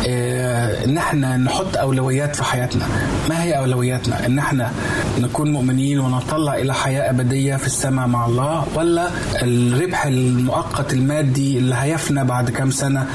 [0.08, 2.86] آه، ان إحنا نحط أولويات في حياتنا.
[3.30, 4.72] ما هي أولوياتنا؟ إن إحنا
[5.20, 9.10] نكون مؤمنين ونطلع إلى حياة أبدية في السماء مع الله ولا
[9.42, 13.08] الربح الربح المؤقت المادي اللي هيفنى بعد كام سنة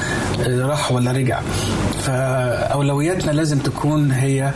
[0.46, 1.40] آه، راح ولا رجع.
[2.02, 4.52] فأولوياتنا لازم تكون هي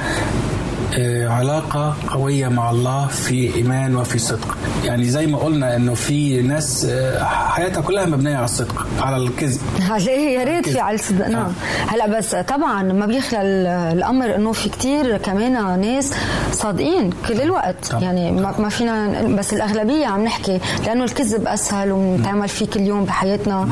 [0.99, 4.57] آه، علاقة قوية مع الله في إيمان وفي صدق.
[4.85, 9.61] يعني زي ما قلنا إنه في ناس آه، حياتها كلها مبنية على الصدق على الكذب.
[9.99, 10.81] ليه يا ريت في.
[10.81, 11.29] على الصدق.
[11.29, 11.53] نعم.
[11.87, 13.67] هلا بس طبعا ما بيخلى ال-
[13.97, 16.13] الأمر إنه في كتير كمان ناس
[16.53, 17.87] صادقين كل الوقت.
[17.91, 18.03] طبعاً.
[18.03, 23.05] يعني ما ما فينا بس الأغلبية عم نحكي لأنه الكذب أسهل وبنتعامل فيه كل يوم
[23.05, 23.69] بحياتنا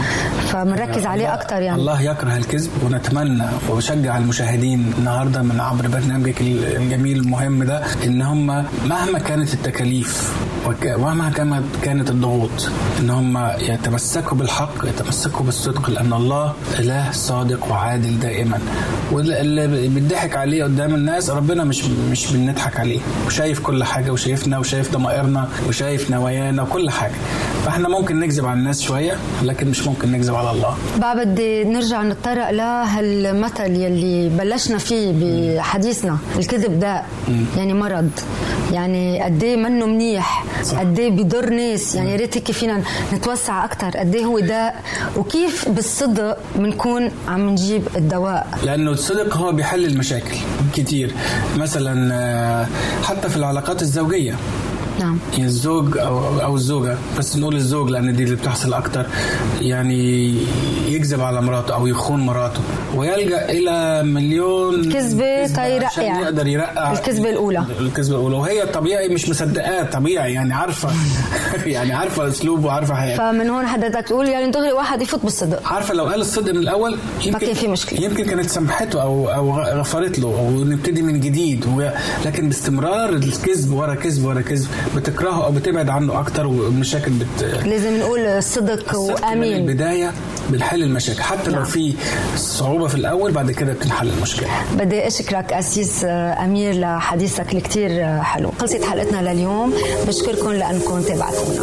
[0.52, 1.78] فبنركز عليه أكثر يعني.
[1.80, 8.46] الله يكره الكذب ونتمنى وبشجع المشاهدين النهارده من عبر برنامجك الجميل المهم ده إن هم
[8.86, 10.32] مهما كانت التكاليف
[10.66, 18.20] ومهما كانت كانت الضغوط إن هم يتمسكوا بالحق يتمسكوا بالصدق لأن الله إله صادق وعادل
[18.20, 18.58] دائما.
[19.12, 23.00] واللي بيضحك عليه قدام الناس ربنا مش مش بنضحك عليه.
[23.26, 27.14] وشايف كل حاجة وشايفنا وشايف ضمائرنا وشايف نوايانا وكل حاجة.
[27.64, 30.76] فإحنا ممكن نكذب على الناس شوية لكن مش ممكن نكذب على الله.
[30.98, 35.12] بقى بدي نرجع نتطرق لهالمثل يلي بلشنا فيه
[35.58, 36.18] بحديثنا.
[36.38, 37.06] الكذب داء
[37.56, 38.10] يعني مرض.
[38.72, 40.44] يعني قد إيه منه منيح.
[40.78, 41.94] قد إيه بيضر ناس.
[41.94, 42.82] يعني يا ريت فينا
[43.12, 44.82] نتوسع أكثر قد إيه هو داء.
[45.16, 50.36] وكيف بالصدق بنكون عم نجيب الدواء؟ لأنه الصدق هو بيحل المشاكل
[50.74, 51.14] كتير.
[51.56, 52.66] مثلا آه،
[53.04, 54.34] حتى في العلاقات الزوجية.
[55.00, 59.06] نعم يعني الزوج أو أو الزوجه بس نقول الزوج لأن دي اللي بتحصل أكتر
[59.60, 60.34] يعني
[60.88, 62.60] يكذب على مراته أو يخون مراته
[62.94, 66.20] ويلجأ إلى مليون كذبة عشان تيرقع.
[66.20, 67.64] يقدر يرقع الكذبة الأولى.
[67.80, 70.88] الكذبة الأولى وهي طبيعي مش مصدقاه طبيعي يعني عارفة
[71.66, 75.94] يعني عارفة أسلوبه وعارفه حياته فمن هون حضرتك تقول يعني دغري واحد يفوت بالصدق عارفة
[75.94, 78.00] لو قال الصدق من الأول يمكن كان في مشكلة.
[78.00, 81.66] يمكن كانت سامحته أو أو غفرت له أو نبتدي من جديد.
[82.24, 87.44] لكن باستمرار الكذب ورا كذب ورا كذب بتكرهه أو بتبعد عنه أكتر والمشاكل بت...
[87.64, 89.56] لازم نقول الصدق الصدق من وأمين.
[89.56, 90.12] البداية
[90.48, 91.22] بنحل المشاكل.
[91.22, 91.64] حتى لو نعم.
[91.64, 91.94] في
[92.36, 94.48] صعوبة في الأول بعد كده بتنحل المشكلة.
[94.78, 98.50] بدي أشكرك أسيس أمير لحديثك الكتير حلو.
[98.60, 99.74] خلصت حلقتنا لليوم.
[100.08, 101.62] بشكركم لأنكم تابعتونا.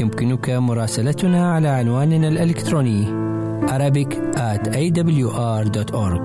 [0.00, 3.28] يمكنك مراسلتنا على عنواننا الإلكتروني
[3.76, 6.24] Arabic at awr.org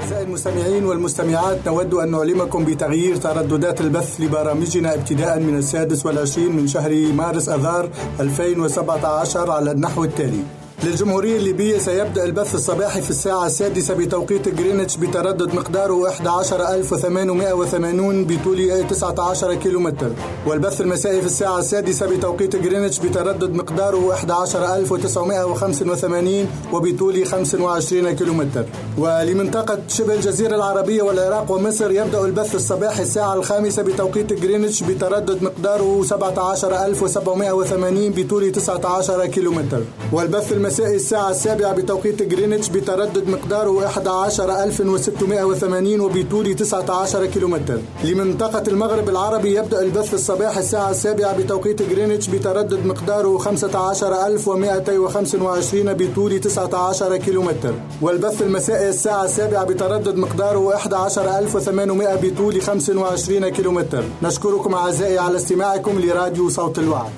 [0.00, 6.66] أعزائي المستمعين والمستمعات نود أن نعلمكم بتغيير ترددات البث لبرامجنا ابتداء من السادس والعشرين من
[6.66, 10.42] شهر مارس أذار 2017 على النحو التالي.
[10.84, 19.54] للجمهورية الليبية سيبدأ البث الصباحي في الساعة السادسة بتوقيت جرينتش بتردد مقداره 11880 بطول 19
[19.54, 20.10] كيلومتر.
[20.46, 28.64] والبث المسائي في الساعة السادسة بتوقيت جرينتش بتردد مقداره 11985 وبطول 25 كيلومتر.
[28.98, 36.02] ولمنطقة شبه الجزيرة العربية والعراق ومصر يبدأ البث الصباحي الساعة الخامسة بتوقيت جرينتش بتردد مقداره
[36.02, 39.80] 17780 بطول 19 كيلومتر.
[40.12, 47.78] والبث المسائي الساعة السابعة بتوقيت جرينتش بتردد مقداره 11680 وبطول 19 كيلومتر.
[48.04, 57.16] لمنطقة المغرب العربي يبدأ البث الصباحي الساعة السابعة بتوقيت جرينتش بتردد مقداره 15225 بطول 19
[57.16, 57.74] كيلومتر.
[58.02, 64.04] والبث المسائي الساعة السابعة بتردد مقداره 11800 بطول 25 كيلومتر.
[64.22, 67.10] نشكركم أعزائي على استماعكم لراديو صوت الوعد.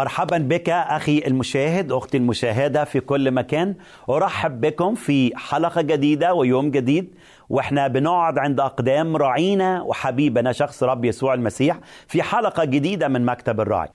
[0.00, 3.74] مرحبا بك أخي المشاهد أختي المشاهدة في كل مكان
[4.10, 7.14] أرحب بكم في حلقة جديدة ويوم جديد
[7.48, 11.78] وإحنا بنقعد عند أقدام راعينا وحبيبنا شخص رب يسوع المسيح
[12.08, 13.88] في حلقة جديدة من مكتب الراعي.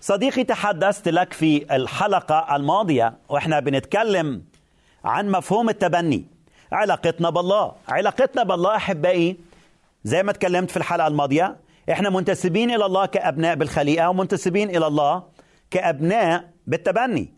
[0.00, 4.42] صديقي تحدثت لك في الحلقة الماضية وإحنا بنتكلم
[5.04, 6.24] عن مفهوم التبني.
[6.72, 9.36] علاقتنا بالله علاقتنا بالله أحبائي
[10.04, 11.56] زي ما تكلمت في الحلقة الماضية
[11.90, 15.22] إحنا منتسبين إلى الله كأبناء بالخليقة ومنتسبين إلى الله
[15.70, 17.32] كأبناء بالتبني.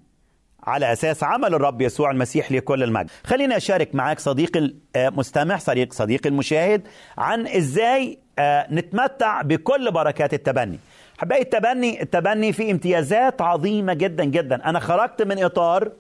[0.63, 3.11] على أساس عمل الرب يسوع المسيح لكل المجد.
[3.25, 6.83] خليني أشارك معك صديقي المستمع صديق صديقي المشاهد
[7.19, 10.79] عن إزاي آه، نتمتع بكل بركات التبني.
[11.19, 14.69] حبايبي التبني التبني فيه امتيازات عظيمة جدا جدا.
[14.69, 15.93] أنا خرجت من إطار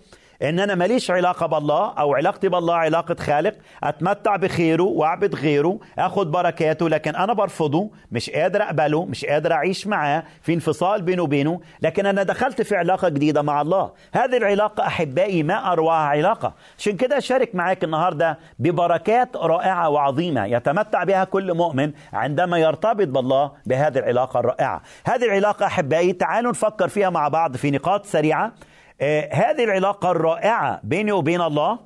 [0.43, 3.55] إن أنا ماليش علاقة بالله أو علاقتي بالله علاقة خالق
[3.85, 9.87] أتمتع بخيره وأعبد غيره اخد بركاته لكن أنا برفضه مش قادر أقبله مش قادر أعيش
[9.87, 13.91] معاه في انفصال بينه وبينه لكن أنا دخلت في علاقة جديدة مع الله.
[14.13, 16.55] هذه العلاقة أحبائي ما أروعها علاقة.
[16.79, 23.51] عشان كده أشارك معاك النهارده ببركات رائعة وعظيمة يتمتع بها كل مؤمن عندما يرتبط بالله
[23.67, 24.83] بهذه العلاقة الرائعة.
[25.05, 28.53] هذه العلاقة أحبائي تعالوا نفكر فيها مع بعض في نقاط سريعة.
[29.01, 31.79] آه، هذه العلاقة الرائعة بيني وبين الله.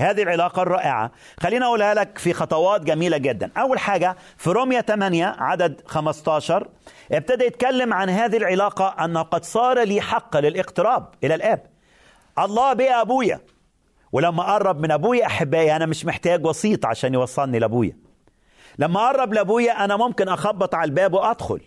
[0.00, 1.10] هذه العلاقة الرائعة.
[1.40, 3.50] خلينا أقولها لك في خطوات جميلة جدا.
[3.56, 6.68] أول حاجة في رومية 8 عدد 15
[7.12, 11.66] ابتدى يتكلم عن هذه العلاقة أنه قد صار لي حق للاقتراب إلى الآب.
[12.38, 13.40] الله بقى أبويا.
[14.12, 17.96] ولما قرب من أبويا أحبائي أنا مش محتاج وسيط عشان يوصلني لأبويا.
[18.78, 21.60] لما قرب لأبويا أنا ممكن أخبط على الباب وأدخل.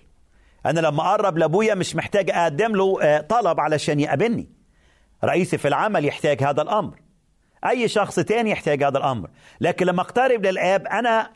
[0.66, 4.49] أنا لما أقرب لأبويا مش محتاج أقدم له آه، طلب علشان يقابلني.
[5.24, 6.99] رئيسي في العمل يحتاج هذا الأمر.
[7.70, 9.30] أي شخص تاني يحتاج هذا الأمر.
[9.62, 11.30] لكن لما أقترب للآب أنا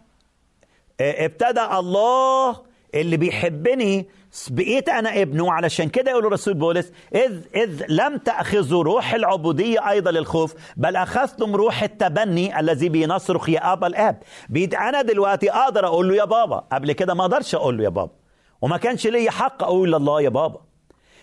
[1.02, 4.08] آه، ابتدى الله اللي بيحبني
[4.50, 5.52] بقيت أنا ابنه.
[5.52, 11.56] علشان كده يقول الرسول بولس إذ إذ لم تأخذوا روح العبودية أيضا للخوف بل أخذتم
[11.56, 14.22] روح التبني الذي بينصرخ يا أبا الآب.
[14.50, 16.58] بقيت أنا دلوقتي أقدر أقول له يا بابا.
[16.72, 18.21] قبل كده ما أقدرش أقول له يا بابا.
[18.62, 20.60] وما كانش لي حق أقول لله يا بابا.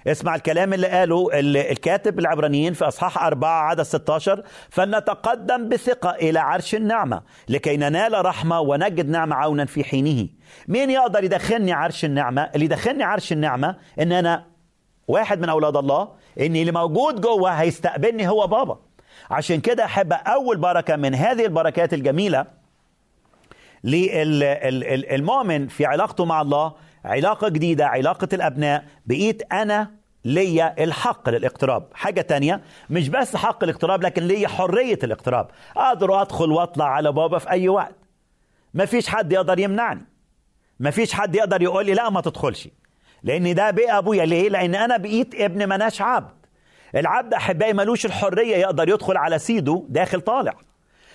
[0.07, 6.39] اسمع الكلام اللي قاله ال- الكاتب العبرانيين في أصحاح أربعة عدد 16 فلنتقدم بثقة إلى
[6.39, 10.29] عرش النعمة لكي ننال رحمة ونجد نعمة عونا في حينه.
[10.69, 14.45] مين يقدر يدخلني عرش النعمة؟ اللي يدخلني عرش النعمة إن أنا
[15.09, 16.09] واحد من أولاد الله
[16.41, 18.79] إن اللي موجود جوه هيستقبلني هو بابا.
[19.31, 22.47] عشان كده أحب أول بركة من هذه البركات الجميلة
[23.85, 26.73] للمؤمن في علاقته مع الله
[27.05, 29.91] علاقة جديدة علاقة الأبناء بقيت أنا
[30.25, 31.89] ليا الحق للاقتراب.
[31.95, 35.51] حاجة تانية مش بس حق الاقتراب لكن ليا حرية الاقتراب.
[35.77, 37.95] أقدر أدخل وأطلع على بابا في أي وقت.
[38.75, 40.07] مفيش حد يقدر يمنعني.
[40.81, 42.69] مفيش حد يقدر يقول لي لا ما تدخلش.
[43.23, 44.25] لأن ده بقى أبويا.
[44.25, 46.39] ليه؟ لأن أنا بقيت ابن مناش عبد.
[46.95, 50.55] العبد أحبائي ملوش الحرية يقدر يدخل على سيده داخل طالع.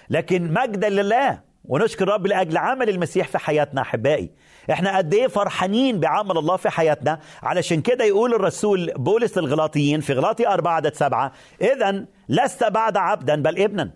[0.10, 4.32] لكن مجدا لله ونشكر رب لأجل عمل المسيح في حياتنا أحبائي.
[4.72, 7.20] إحنا قد إيه فرحانين بعمل الله في حياتنا.
[7.44, 13.42] علشان كده يقول الرسول بولس الغلاطيين في غلاطي 4 عدد 7 اذا لست بعد عبدا
[13.42, 13.92] بل ابنا.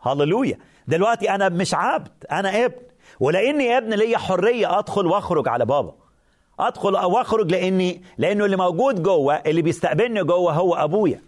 [0.00, 0.58] هللويا.
[0.88, 2.76] دلوقتي أنا مش عبد أنا ابن.
[3.20, 5.94] ولأني ابن ليا حرية أدخل وأخرج على بابا.
[6.60, 11.20] أدخل أو اخرج لأني لأنه اللي موجود جوه اللي بيستقبلني جوه هو أبويا.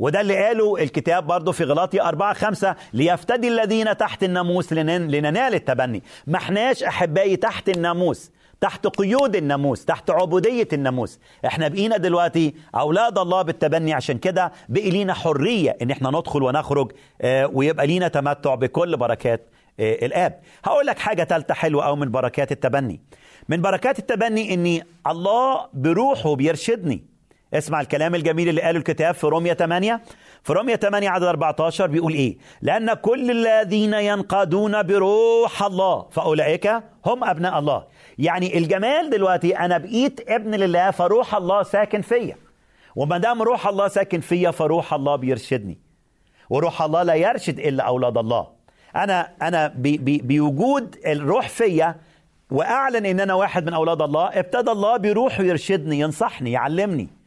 [0.00, 5.54] وده اللي قاله الكتاب برضه في غلاطي أربعة خمسة ليفتدي الذين تحت الناموس لنن- لننال
[5.54, 6.02] التبني.
[6.26, 8.30] ما احناش أحبائي تحت الناموس
[8.60, 11.18] تحت قيود الناموس تحت عبودية الناموس.
[11.46, 13.92] إحنا بقينا دلوقتي أولاد الله بالتبني.
[13.92, 16.92] عشان كده بقي لينا حرية إن إحنا ندخل ونخرج
[17.22, 19.46] آه، ويبقى لينا تمتع بكل بركات
[19.80, 20.40] آه، الآب.
[20.64, 23.00] هقول لك حاجة تالتة حلوة أو من بركات التبني.
[23.48, 27.09] من بركات التبني ان الله بروحه بيرشدني.
[27.54, 30.00] اسمع الكلام الجميل اللي قاله الكتاب في رومية 8
[30.42, 36.66] في رومية 8 عدد 14 بيقول إيه؟ لأن كل الذين ينقادون بروح الله فأولئك
[37.06, 37.84] هم أبناء الله.
[38.18, 42.36] يعني الجمال دلوقتي أنا بقيت ابن لله فروح الله ساكن فيا.
[42.96, 45.78] وما دام روح الله ساكن فيا فروح الله بيرشدني.
[46.50, 48.46] وروح الله لا يرشد إلا أولاد الله.
[48.96, 51.94] أنا أنا بي بي بوجود الروح فيا
[52.50, 57.19] وأعلن إن أنا واحد من أولاد الله ابتدى الله بروحه يرشدني ينصحني يعلمني.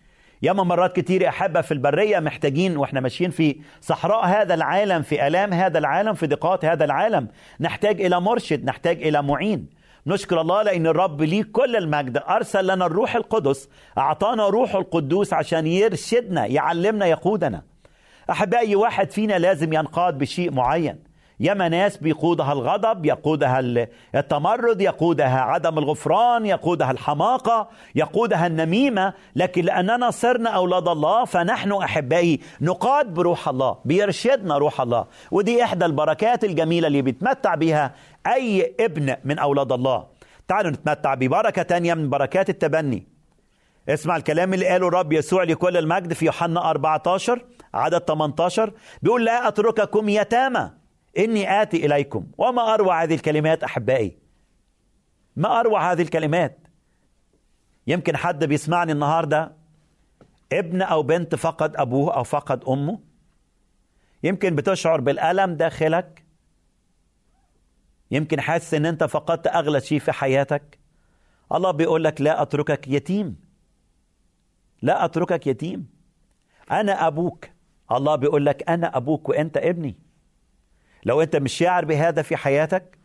[0.44, 5.54] ياما مرات كتير أحبة في البرية محتاجين وإحنا ماشيين في صحراء هذا العالم في آلام
[5.54, 7.28] هذا العالم في ضيقات هذا العالم.
[7.60, 9.68] نحتاج إلى مرشد نحتاج إلى معين.
[10.08, 12.18] نشكر الله لأن الرب ليه كل المجد.
[12.18, 13.70] أرسل لنا الروح القدس.
[13.98, 17.62] أعطانا روح القدوس عشان يرشدنا يعلمنا يقودنا.
[18.30, 21.13] أحبائي واحد فينا لازم ينقاد بشيء معين.
[21.44, 23.60] ياما ناس بيقودها الغضب يقودها
[24.16, 29.14] التمرد يقودها عدم الغفران يقودها الحماقة يقودها النميمة.
[29.36, 35.06] لكن لأننا صرنا أولاد الله فنحن أحبائي نقاد بروح الله بيرشدنا روح الله.
[35.32, 37.96] ودي إحدى البركات الجميلة اللي بيتمتع بها
[38.28, 40.06] أي ابن من أولاد الله.
[40.48, 43.08] تعالوا نتمتع ببركة تانية من بركات التبني.
[43.90, 47.42] اسمع الكلام اللي قاله الرب يسوع لكل المجد في يوحنا 14
[47.74, 48.72] عدد 18
[49.02, 50.83] بيقول لا أترككم يتامى.
[51.18, 52.28] إني آتي إليكم.
[52.38, 54.18] وما أروع هذه الكلمات أحبائي.
[55.36, 56.68] ما أروع هذه الكلمات.
[57.88, 59.52] يمكن حد بيسمعني النهاردة.
[60.54, 63.00] ابن أو بنت فقد أبوه أو فقد أمه.
[64.24, 66.24] يمكن بتشعر بالألم داخلك.
[68.12, 70.80] يمكن حاسس إن أنت فقدت أغلى شيء في حياتك.
[71.52, 73.36] الله بيقول لك لا أتركك يتيم.
[74.82, 75.88] لا أتركك يتيم.
[76.72, 77.50] أنا أبوك.
[77.92, 80.03] الله بيقول لك أنا أبوك وأنت ابني.
[81.06, 82.98] لو انت مش شاعر بهذا في حياتك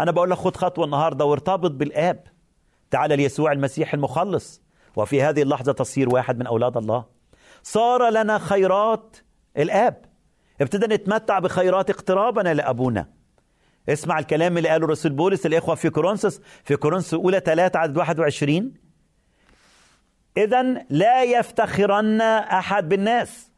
[0.00, 2.24] أنا بقول لك خد خطوة النهارده وارتبط بالآب.
[2.90, 4.62] تعال ليسوع المسيح المخلص.
[4.96, 7.04] وفي هذه اللحظة تصير واحد من أولاد الله.
[7.62, 9.16] صار لنا خيرات
[9.56, 10.04] الآب.
[10.60, 13.08] ابتدى نتمتع بخيرات اقترابنا لأبونا.
[13.88, 18.74] اسمع الكلام اللي قاله رسول بولس الاخوه في كورنثوس في كورنثوس اولى 3 عدد 21
[20.36, 23.50] اذا لا يفتخرن أحد بالناس.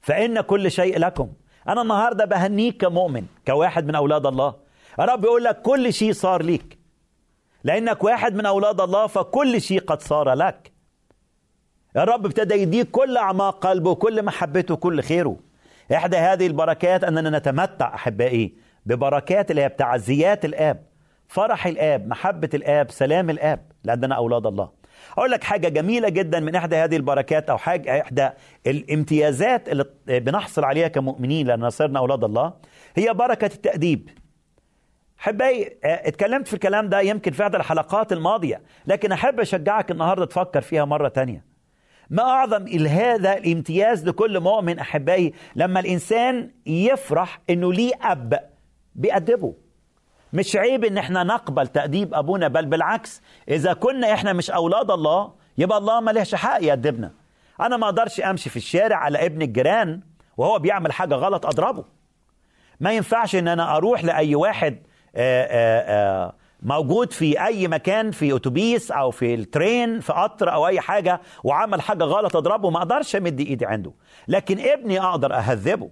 [0.00, 1.32] فإن كل شيء لكم.
[1.70, 4.54] أنا النهارده بهنيك كمؤمن كواحد من أولاد الله.
[5.00, 6.78] الرب بيقول لك كل شيء صار ليك.
[7.64, 10.72] لأنك واحد من أولاد الله فكل شيء قد صار لك.
[11.96, 15.36] الرب ابتدى يديك كل أعماق قلبه وكل محبته وكل خيره.
[15.94, 18.54] إحدى هذه البركات أننا نتمتع أحبائي
[18.86, 20.84] ببركات اللي هي بتعزيات الآب
[21.28, 24.79] فرح الآب محبة الآب سلام الآب لأننا أولاد الله.
[25.18, 28.28] أقول لك حاجة جميلة جدا من إحدى هذه البركات أو حاجة إحدى
[28.66, 32.52] الامتيازات اللي بنحصل عليها كمؤمنين لاننا صرنا أولاد الله
[32.96, 34.08] هي بركة التأديب.
[35.20, 40.60] احبائي اتكلمت في الكلام ده يمكن في إحدى الحلقات الماضية لكن أحب أشجعك النهارده تفكر
[40.60, 41.44] فيها مرة تانية.
[42.10, 48.40] ما أعظم هذا الامتياز لكل مؤمن أحبائي لما الإنسان يفرح إنه ليه أب
[48.94, 49.54] بيأدبه.
[50.32, 55.32] مش عيب إن إحنا نقبل تأديب أبونا بل بالعكس إذا كنا إحنا مش أولاد الله
[55.58, 57.10] يبقى الله ما لهش حق يأدبنا.
[57.60, 60.00] أنا ما أقدرش أمشي في الشارع على ابن الجيران
[60.36, 61.84] وهو بيعمل حاجة غلط أضربه.
[62.80, 64.78] ما ينفعش إن أنا أروح لأي واحد
[65.16, 70.80] آآ آآ موجود في أي مكان في أتوبيس أو في الترين في قطر أو أي
[70.80, 73.92] حاجة وعمل حاجة غلط أضربه ما أقدرش أمد إيدي عنده.
[74.28, 75.90] لكن ابني أقدر أهذبه.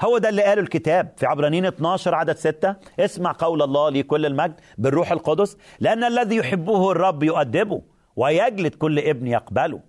[0.00, 4.54] هو ده اللي قاله الكتاب في عبرانيين 12 عدد 6 اسمع قول الله لكل المجد
[4.78, 7.82] بالروح القدس لأن الذي يحبه الرب يؤدبه
[8.16, 9.80] ويجلد كل ابن يقبله.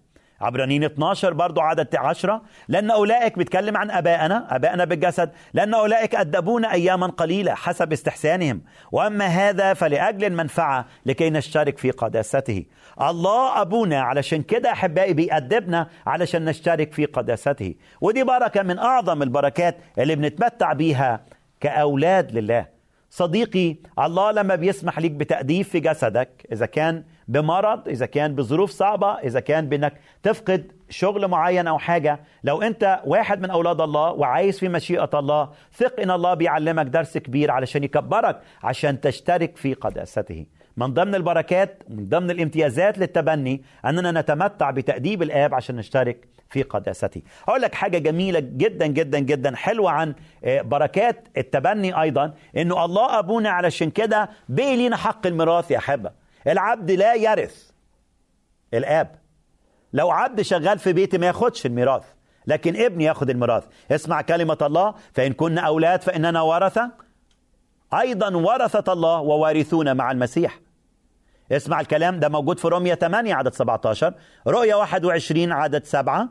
[0.41, 5.31] عبرانيين 12 برضو عدد 10 لأن أولئك بيتكلم عن أبائنا أبائنا بالجسد.
[5.53, 8.61] لأن أولئك أدبونا أياما قليلة حسب استحسانهم.
[8.91, 12.65] وأما هذا فلأجل المنفعة لكي نشترك في قداسته.
[13.01, 14.01] الله أبونا.
[14.01, 17.75] علشان كده أحبائي بيأدبنا علشان نشترك في قداسته.
[18.01, 21.21] ودي بركة من أعظم البركات اللي بنتمتع بيها
[21.59, 22.77] كأولاد لله.
[23.09, 29.13] صديقي الله لما بيسمح ليك بتأديب في جسدك إذا كان بمرض إذا كان بظروف صعبة
[29.13, 29.93] إذا كان بأنك
[30.23, 35.49] تفقد شغل معين أو حاجة لو أنت واحد من أولاد الله وعايز في مشيئة الله
[35.73, 40.45] ثق إن الله بيعلمك درس كبير علشان يكبرك عشان تشترك في قداسته.
[40.77, 47.21] من ضمن البركات من ضمن الامتيازات للتبني أننا نتمتع بتأديب الآب عشان نشترك في قداسته.
[47.47, 53.49] أقول لك حاجة جميلة جدا جدا جدا حلوة عن بركات التبني أيضا أنه الله أبونا
[53.49, 56.11] علشان كده بقي لينا حق الميراث يا أحبة.
[56.47, 57.69] العبد لا يرث
[58.73, 59.15] الآب.
[59.93, 62.03] لو عبد شغال في بيتي ما ياخدش الميراث
[62.47, 63.63] لكن ابني ياخد الميراث.
[63.91, 66.91] اسمع كلمة الله فإن كنا أولاد فإننا ورثة.
[67.93, 70.59] أيضا ورثة الله ووارثون مع المسيح.
[71.51, 74.13] اسمع الكلام ده موجود في رومية 8 عدد 17
[74.47, 76.29] رؤية 21 عدد 7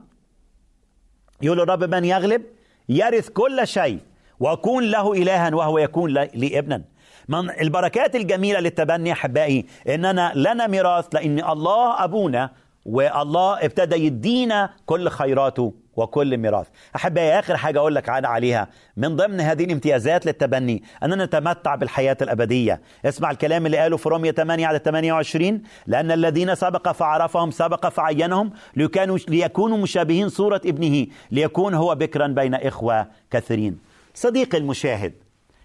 [1.43, 2.43] يقول الرب من يغلب
[2.89, 3.99] يرث كل شيء
[4.41, 6.83] وأكون له إلها وهو يكون لي ابنا
[7.29, 12.51] من البركات الجميلة للتبني أحبائي إننا لنا ميراث لأن الله أبونا
[12.87, 15.75] والله ابتدى يدينا كل خيراته.
[15.97, 16.67] وكل ميراث.
[16.97, 18.69] أحبائي آخر حاجة أقول لك عليها.
[18.97, 22.81] من ضمن هذه الامتيازات للتبني أننا نتمتع بالحياة الأبدية.
[23.05, 28.53] اسمع الكلام اللي قاله في رومية 8 على 28 لأن الذين سبق فعرفهم سبق فعينهم
[28.77, 31.07] ليكونوا, ليكونوا مشابهين صورة ابنه.
[31.31, 33.79] ليكون هو بكرا بين إخوة كثيرين.
[34.15, 35.15] صديقي المشاهد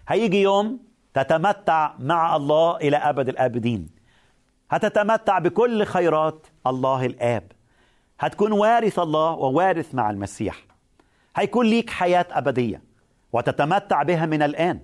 [0.08, 0.78] هيجي يوم
[1.14, 3.88] تتمتع مع الله إلى أبد الآبدين.
[4.70, 7.42] هتتمتع بكل خيرات الله الآب.
[8.22, 10.66] هتكون وارث الله ووارث مع المسيح
[11.36, 12.82] هيكون ليك حياة أبدية
[13.32, 14.80] وتتمتع بها من الآن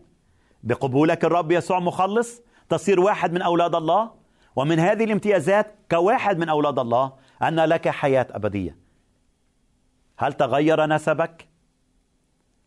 [0.63, 4.11] بقبولك الرب يسوع مخلص تصير واحد من أولاد الله
[4.57, 7.13] ومن هذه الامتيازات كواحد من أولاد الله
[7.43, 8.77] أن لك حياة أبدية
[10.19, 11.49] هل تغير نسبك؟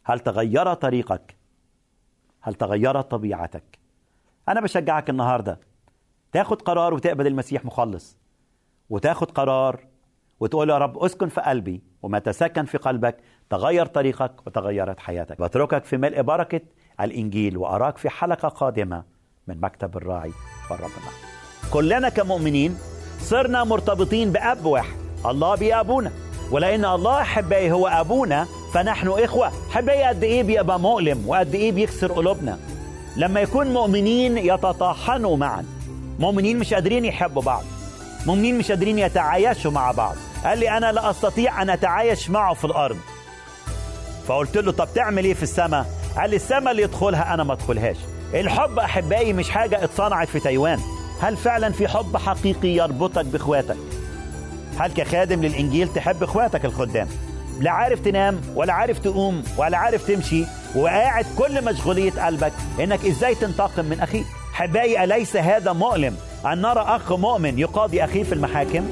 [0.03, 1.35] هل تغير طريقك؟
[2.41, 3.79] هل تغيرت طبيعتك؟
[4.47, 5.59] أنا بشجعك النهاردة
[6.31, 8.17] تاخد قرار وتقبل المسيح مخلص
[8.89, 9.90] وتاخد قرار
[10.41, 13.17] وتقول يا رب اسكن في قلبي وما تسكن في قلبك
[13.49, 15.41] تغير طريقك وتغيرت حياتك.
[15.41, 16.61] بتركك في ملء بركة
[17.01, 19.03] الإنجيل وأراك في حلقة قادمة
[19.47, 20.31] من مكتب الراعي
[20.71, 22.77] والرب معك كلنا كمؤمنين
[23.19, 26.11] صرنا مرتبطين بأب واحد الله بأبونا
[26.51, 29.51] ولأن الله أحبائي هو أبونا فنحن إخوة.
[29.71, 32.59] أحبائي قد إيه بيبقى مؤلم وقد إيه بيكسر قلوبنا.
[33.17, 35.65] لما يكون مؤمنين يتطاحنوا معا.
[36.19, 37.63] مؤمنين مش قادرين يحبوا بعض.
[38.27, 40.15] مؤمنين مش قادرين يتعايشوا مع بعض.
[40.45, 42.97] قال لي أنا لا أستطيع أن أتعايش معه في الأرض.
[44.27, 45.85] فقلت له طب تعمل إيه في السماء
[46.17, 47.97] قال لي السماء اللي يدخلها أنا ما أدخلهاش.
[48.33, 50.79] الحب أحبائي مش حاجة اتصنعت في تايوان.
[51.21, 53.77] هل فعلا في حب حقيقي يربطك بإخواتك؟
[54.79, 57.07] هل كخادم للإنجيل تحب إخواتك الخدام؟
[57.59, 60.43] لا عارف تنام ولا عارف تقوم ولا عارف تمشي
[60.75, 66.15] وقاعد كل مشغولية قلبك إنك إزاي تنتقم من أخيك؟ حبائي أليس هذا مؤلم؟
[66.45, 68.91] أن نرى أخ مؤمن يقاضي أخيه في المحاكم؟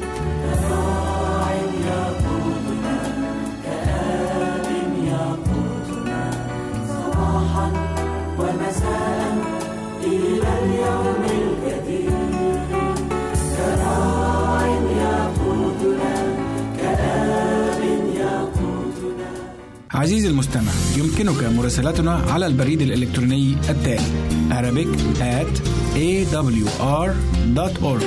[19.99, 24.87] عزيزي المستمع يمكنك مراسلتنا على البريد الإلكتروني التالي Arabic
[25.19, 25.59] at
[25.95, 28.03] awr.org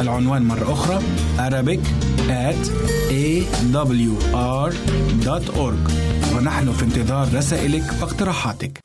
[0.00, 1.00] العنوان مرة أخرى
[1.38, 1.80] Arabic
[2.28, 2.68] at
[3.10, 4.64] awr.org
[6.36, 8.80] ونحن في انتظار رسائلك واقتراحاتك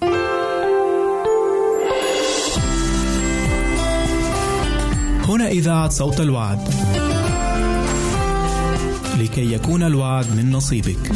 [5.23, 6.59] هنا إذاعة صوت الوعد.
[9.19, 11.11] لكي يكون الوعد من نصيبك.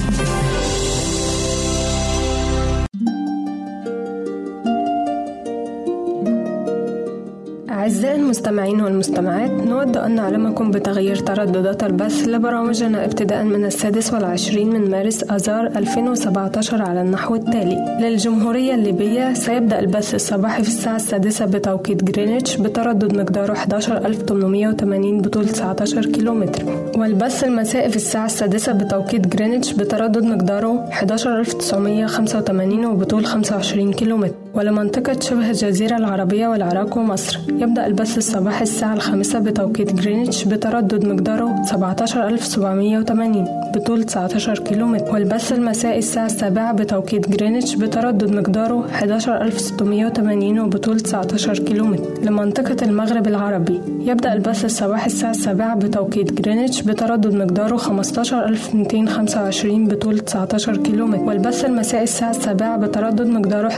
[8.26, 15.24] المستمعين والمستمعات نود أن نعلمكم بتغيير ترددات البث لبرامجنا ابتداء من السادس والعشرين من مارس
[15.24, 17.98] آذار 2017 على النحو التالي.
[18.02, 26.06] للجمهورية الليبية سيبدأ البث الصباحي في الساعة السادسة بتوقيت جرينتش بتردد مقداره 11880 بطول 19
[26.06, 26.64] كيلومتر.
[26.98, 34.45] والبث المسائي في الساعة السادسة بتوقيت جرينتش بتردد مقداره 11985 وبطول 25 كيلومتر.
[34.56, 37.40] ولمنطقة شبه الجزيرة العربية والعراق ومصر.
[37.50, 45.14] يبدأ البث الصباحي الساعة الخامسة بتوقيت جرينتش بتردد مقداره 17780 بطول 19 كيلومتر.
[45.14, 52.04] والبث المسائي الساعة السابعة بتوقيت جرينتش بتردد مقداره 11680 وبطول 19 كيلومتر.
[52.24, 53.82] لمنطقة المغرب العربي.
[54.06, 61.24] يبدأ البث الصباحي الساعة السابعة بتوقيت جرينتش بتردد مقداره 15225 بطول 19 كيلومتر.
[61.24, 63.70] والبث المسائي الساعة السابعة بتردد مقداره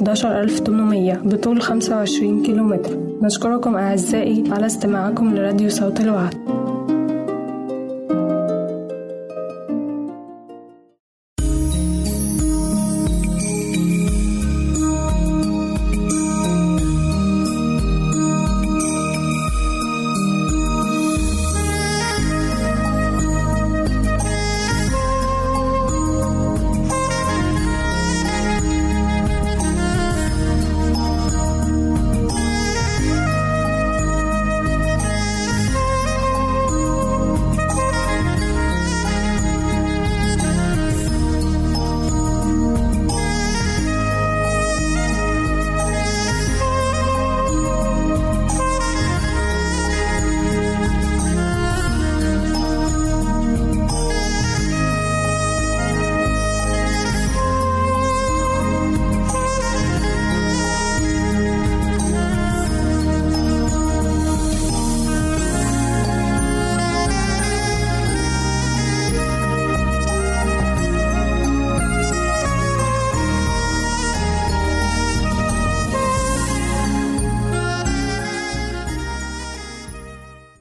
[0.68, 2.97] 11800 بطول 25 كيلومتر.
[3.22, 6.34] نشكركم أعزائي على استماعكم لراديو صوت الوعد.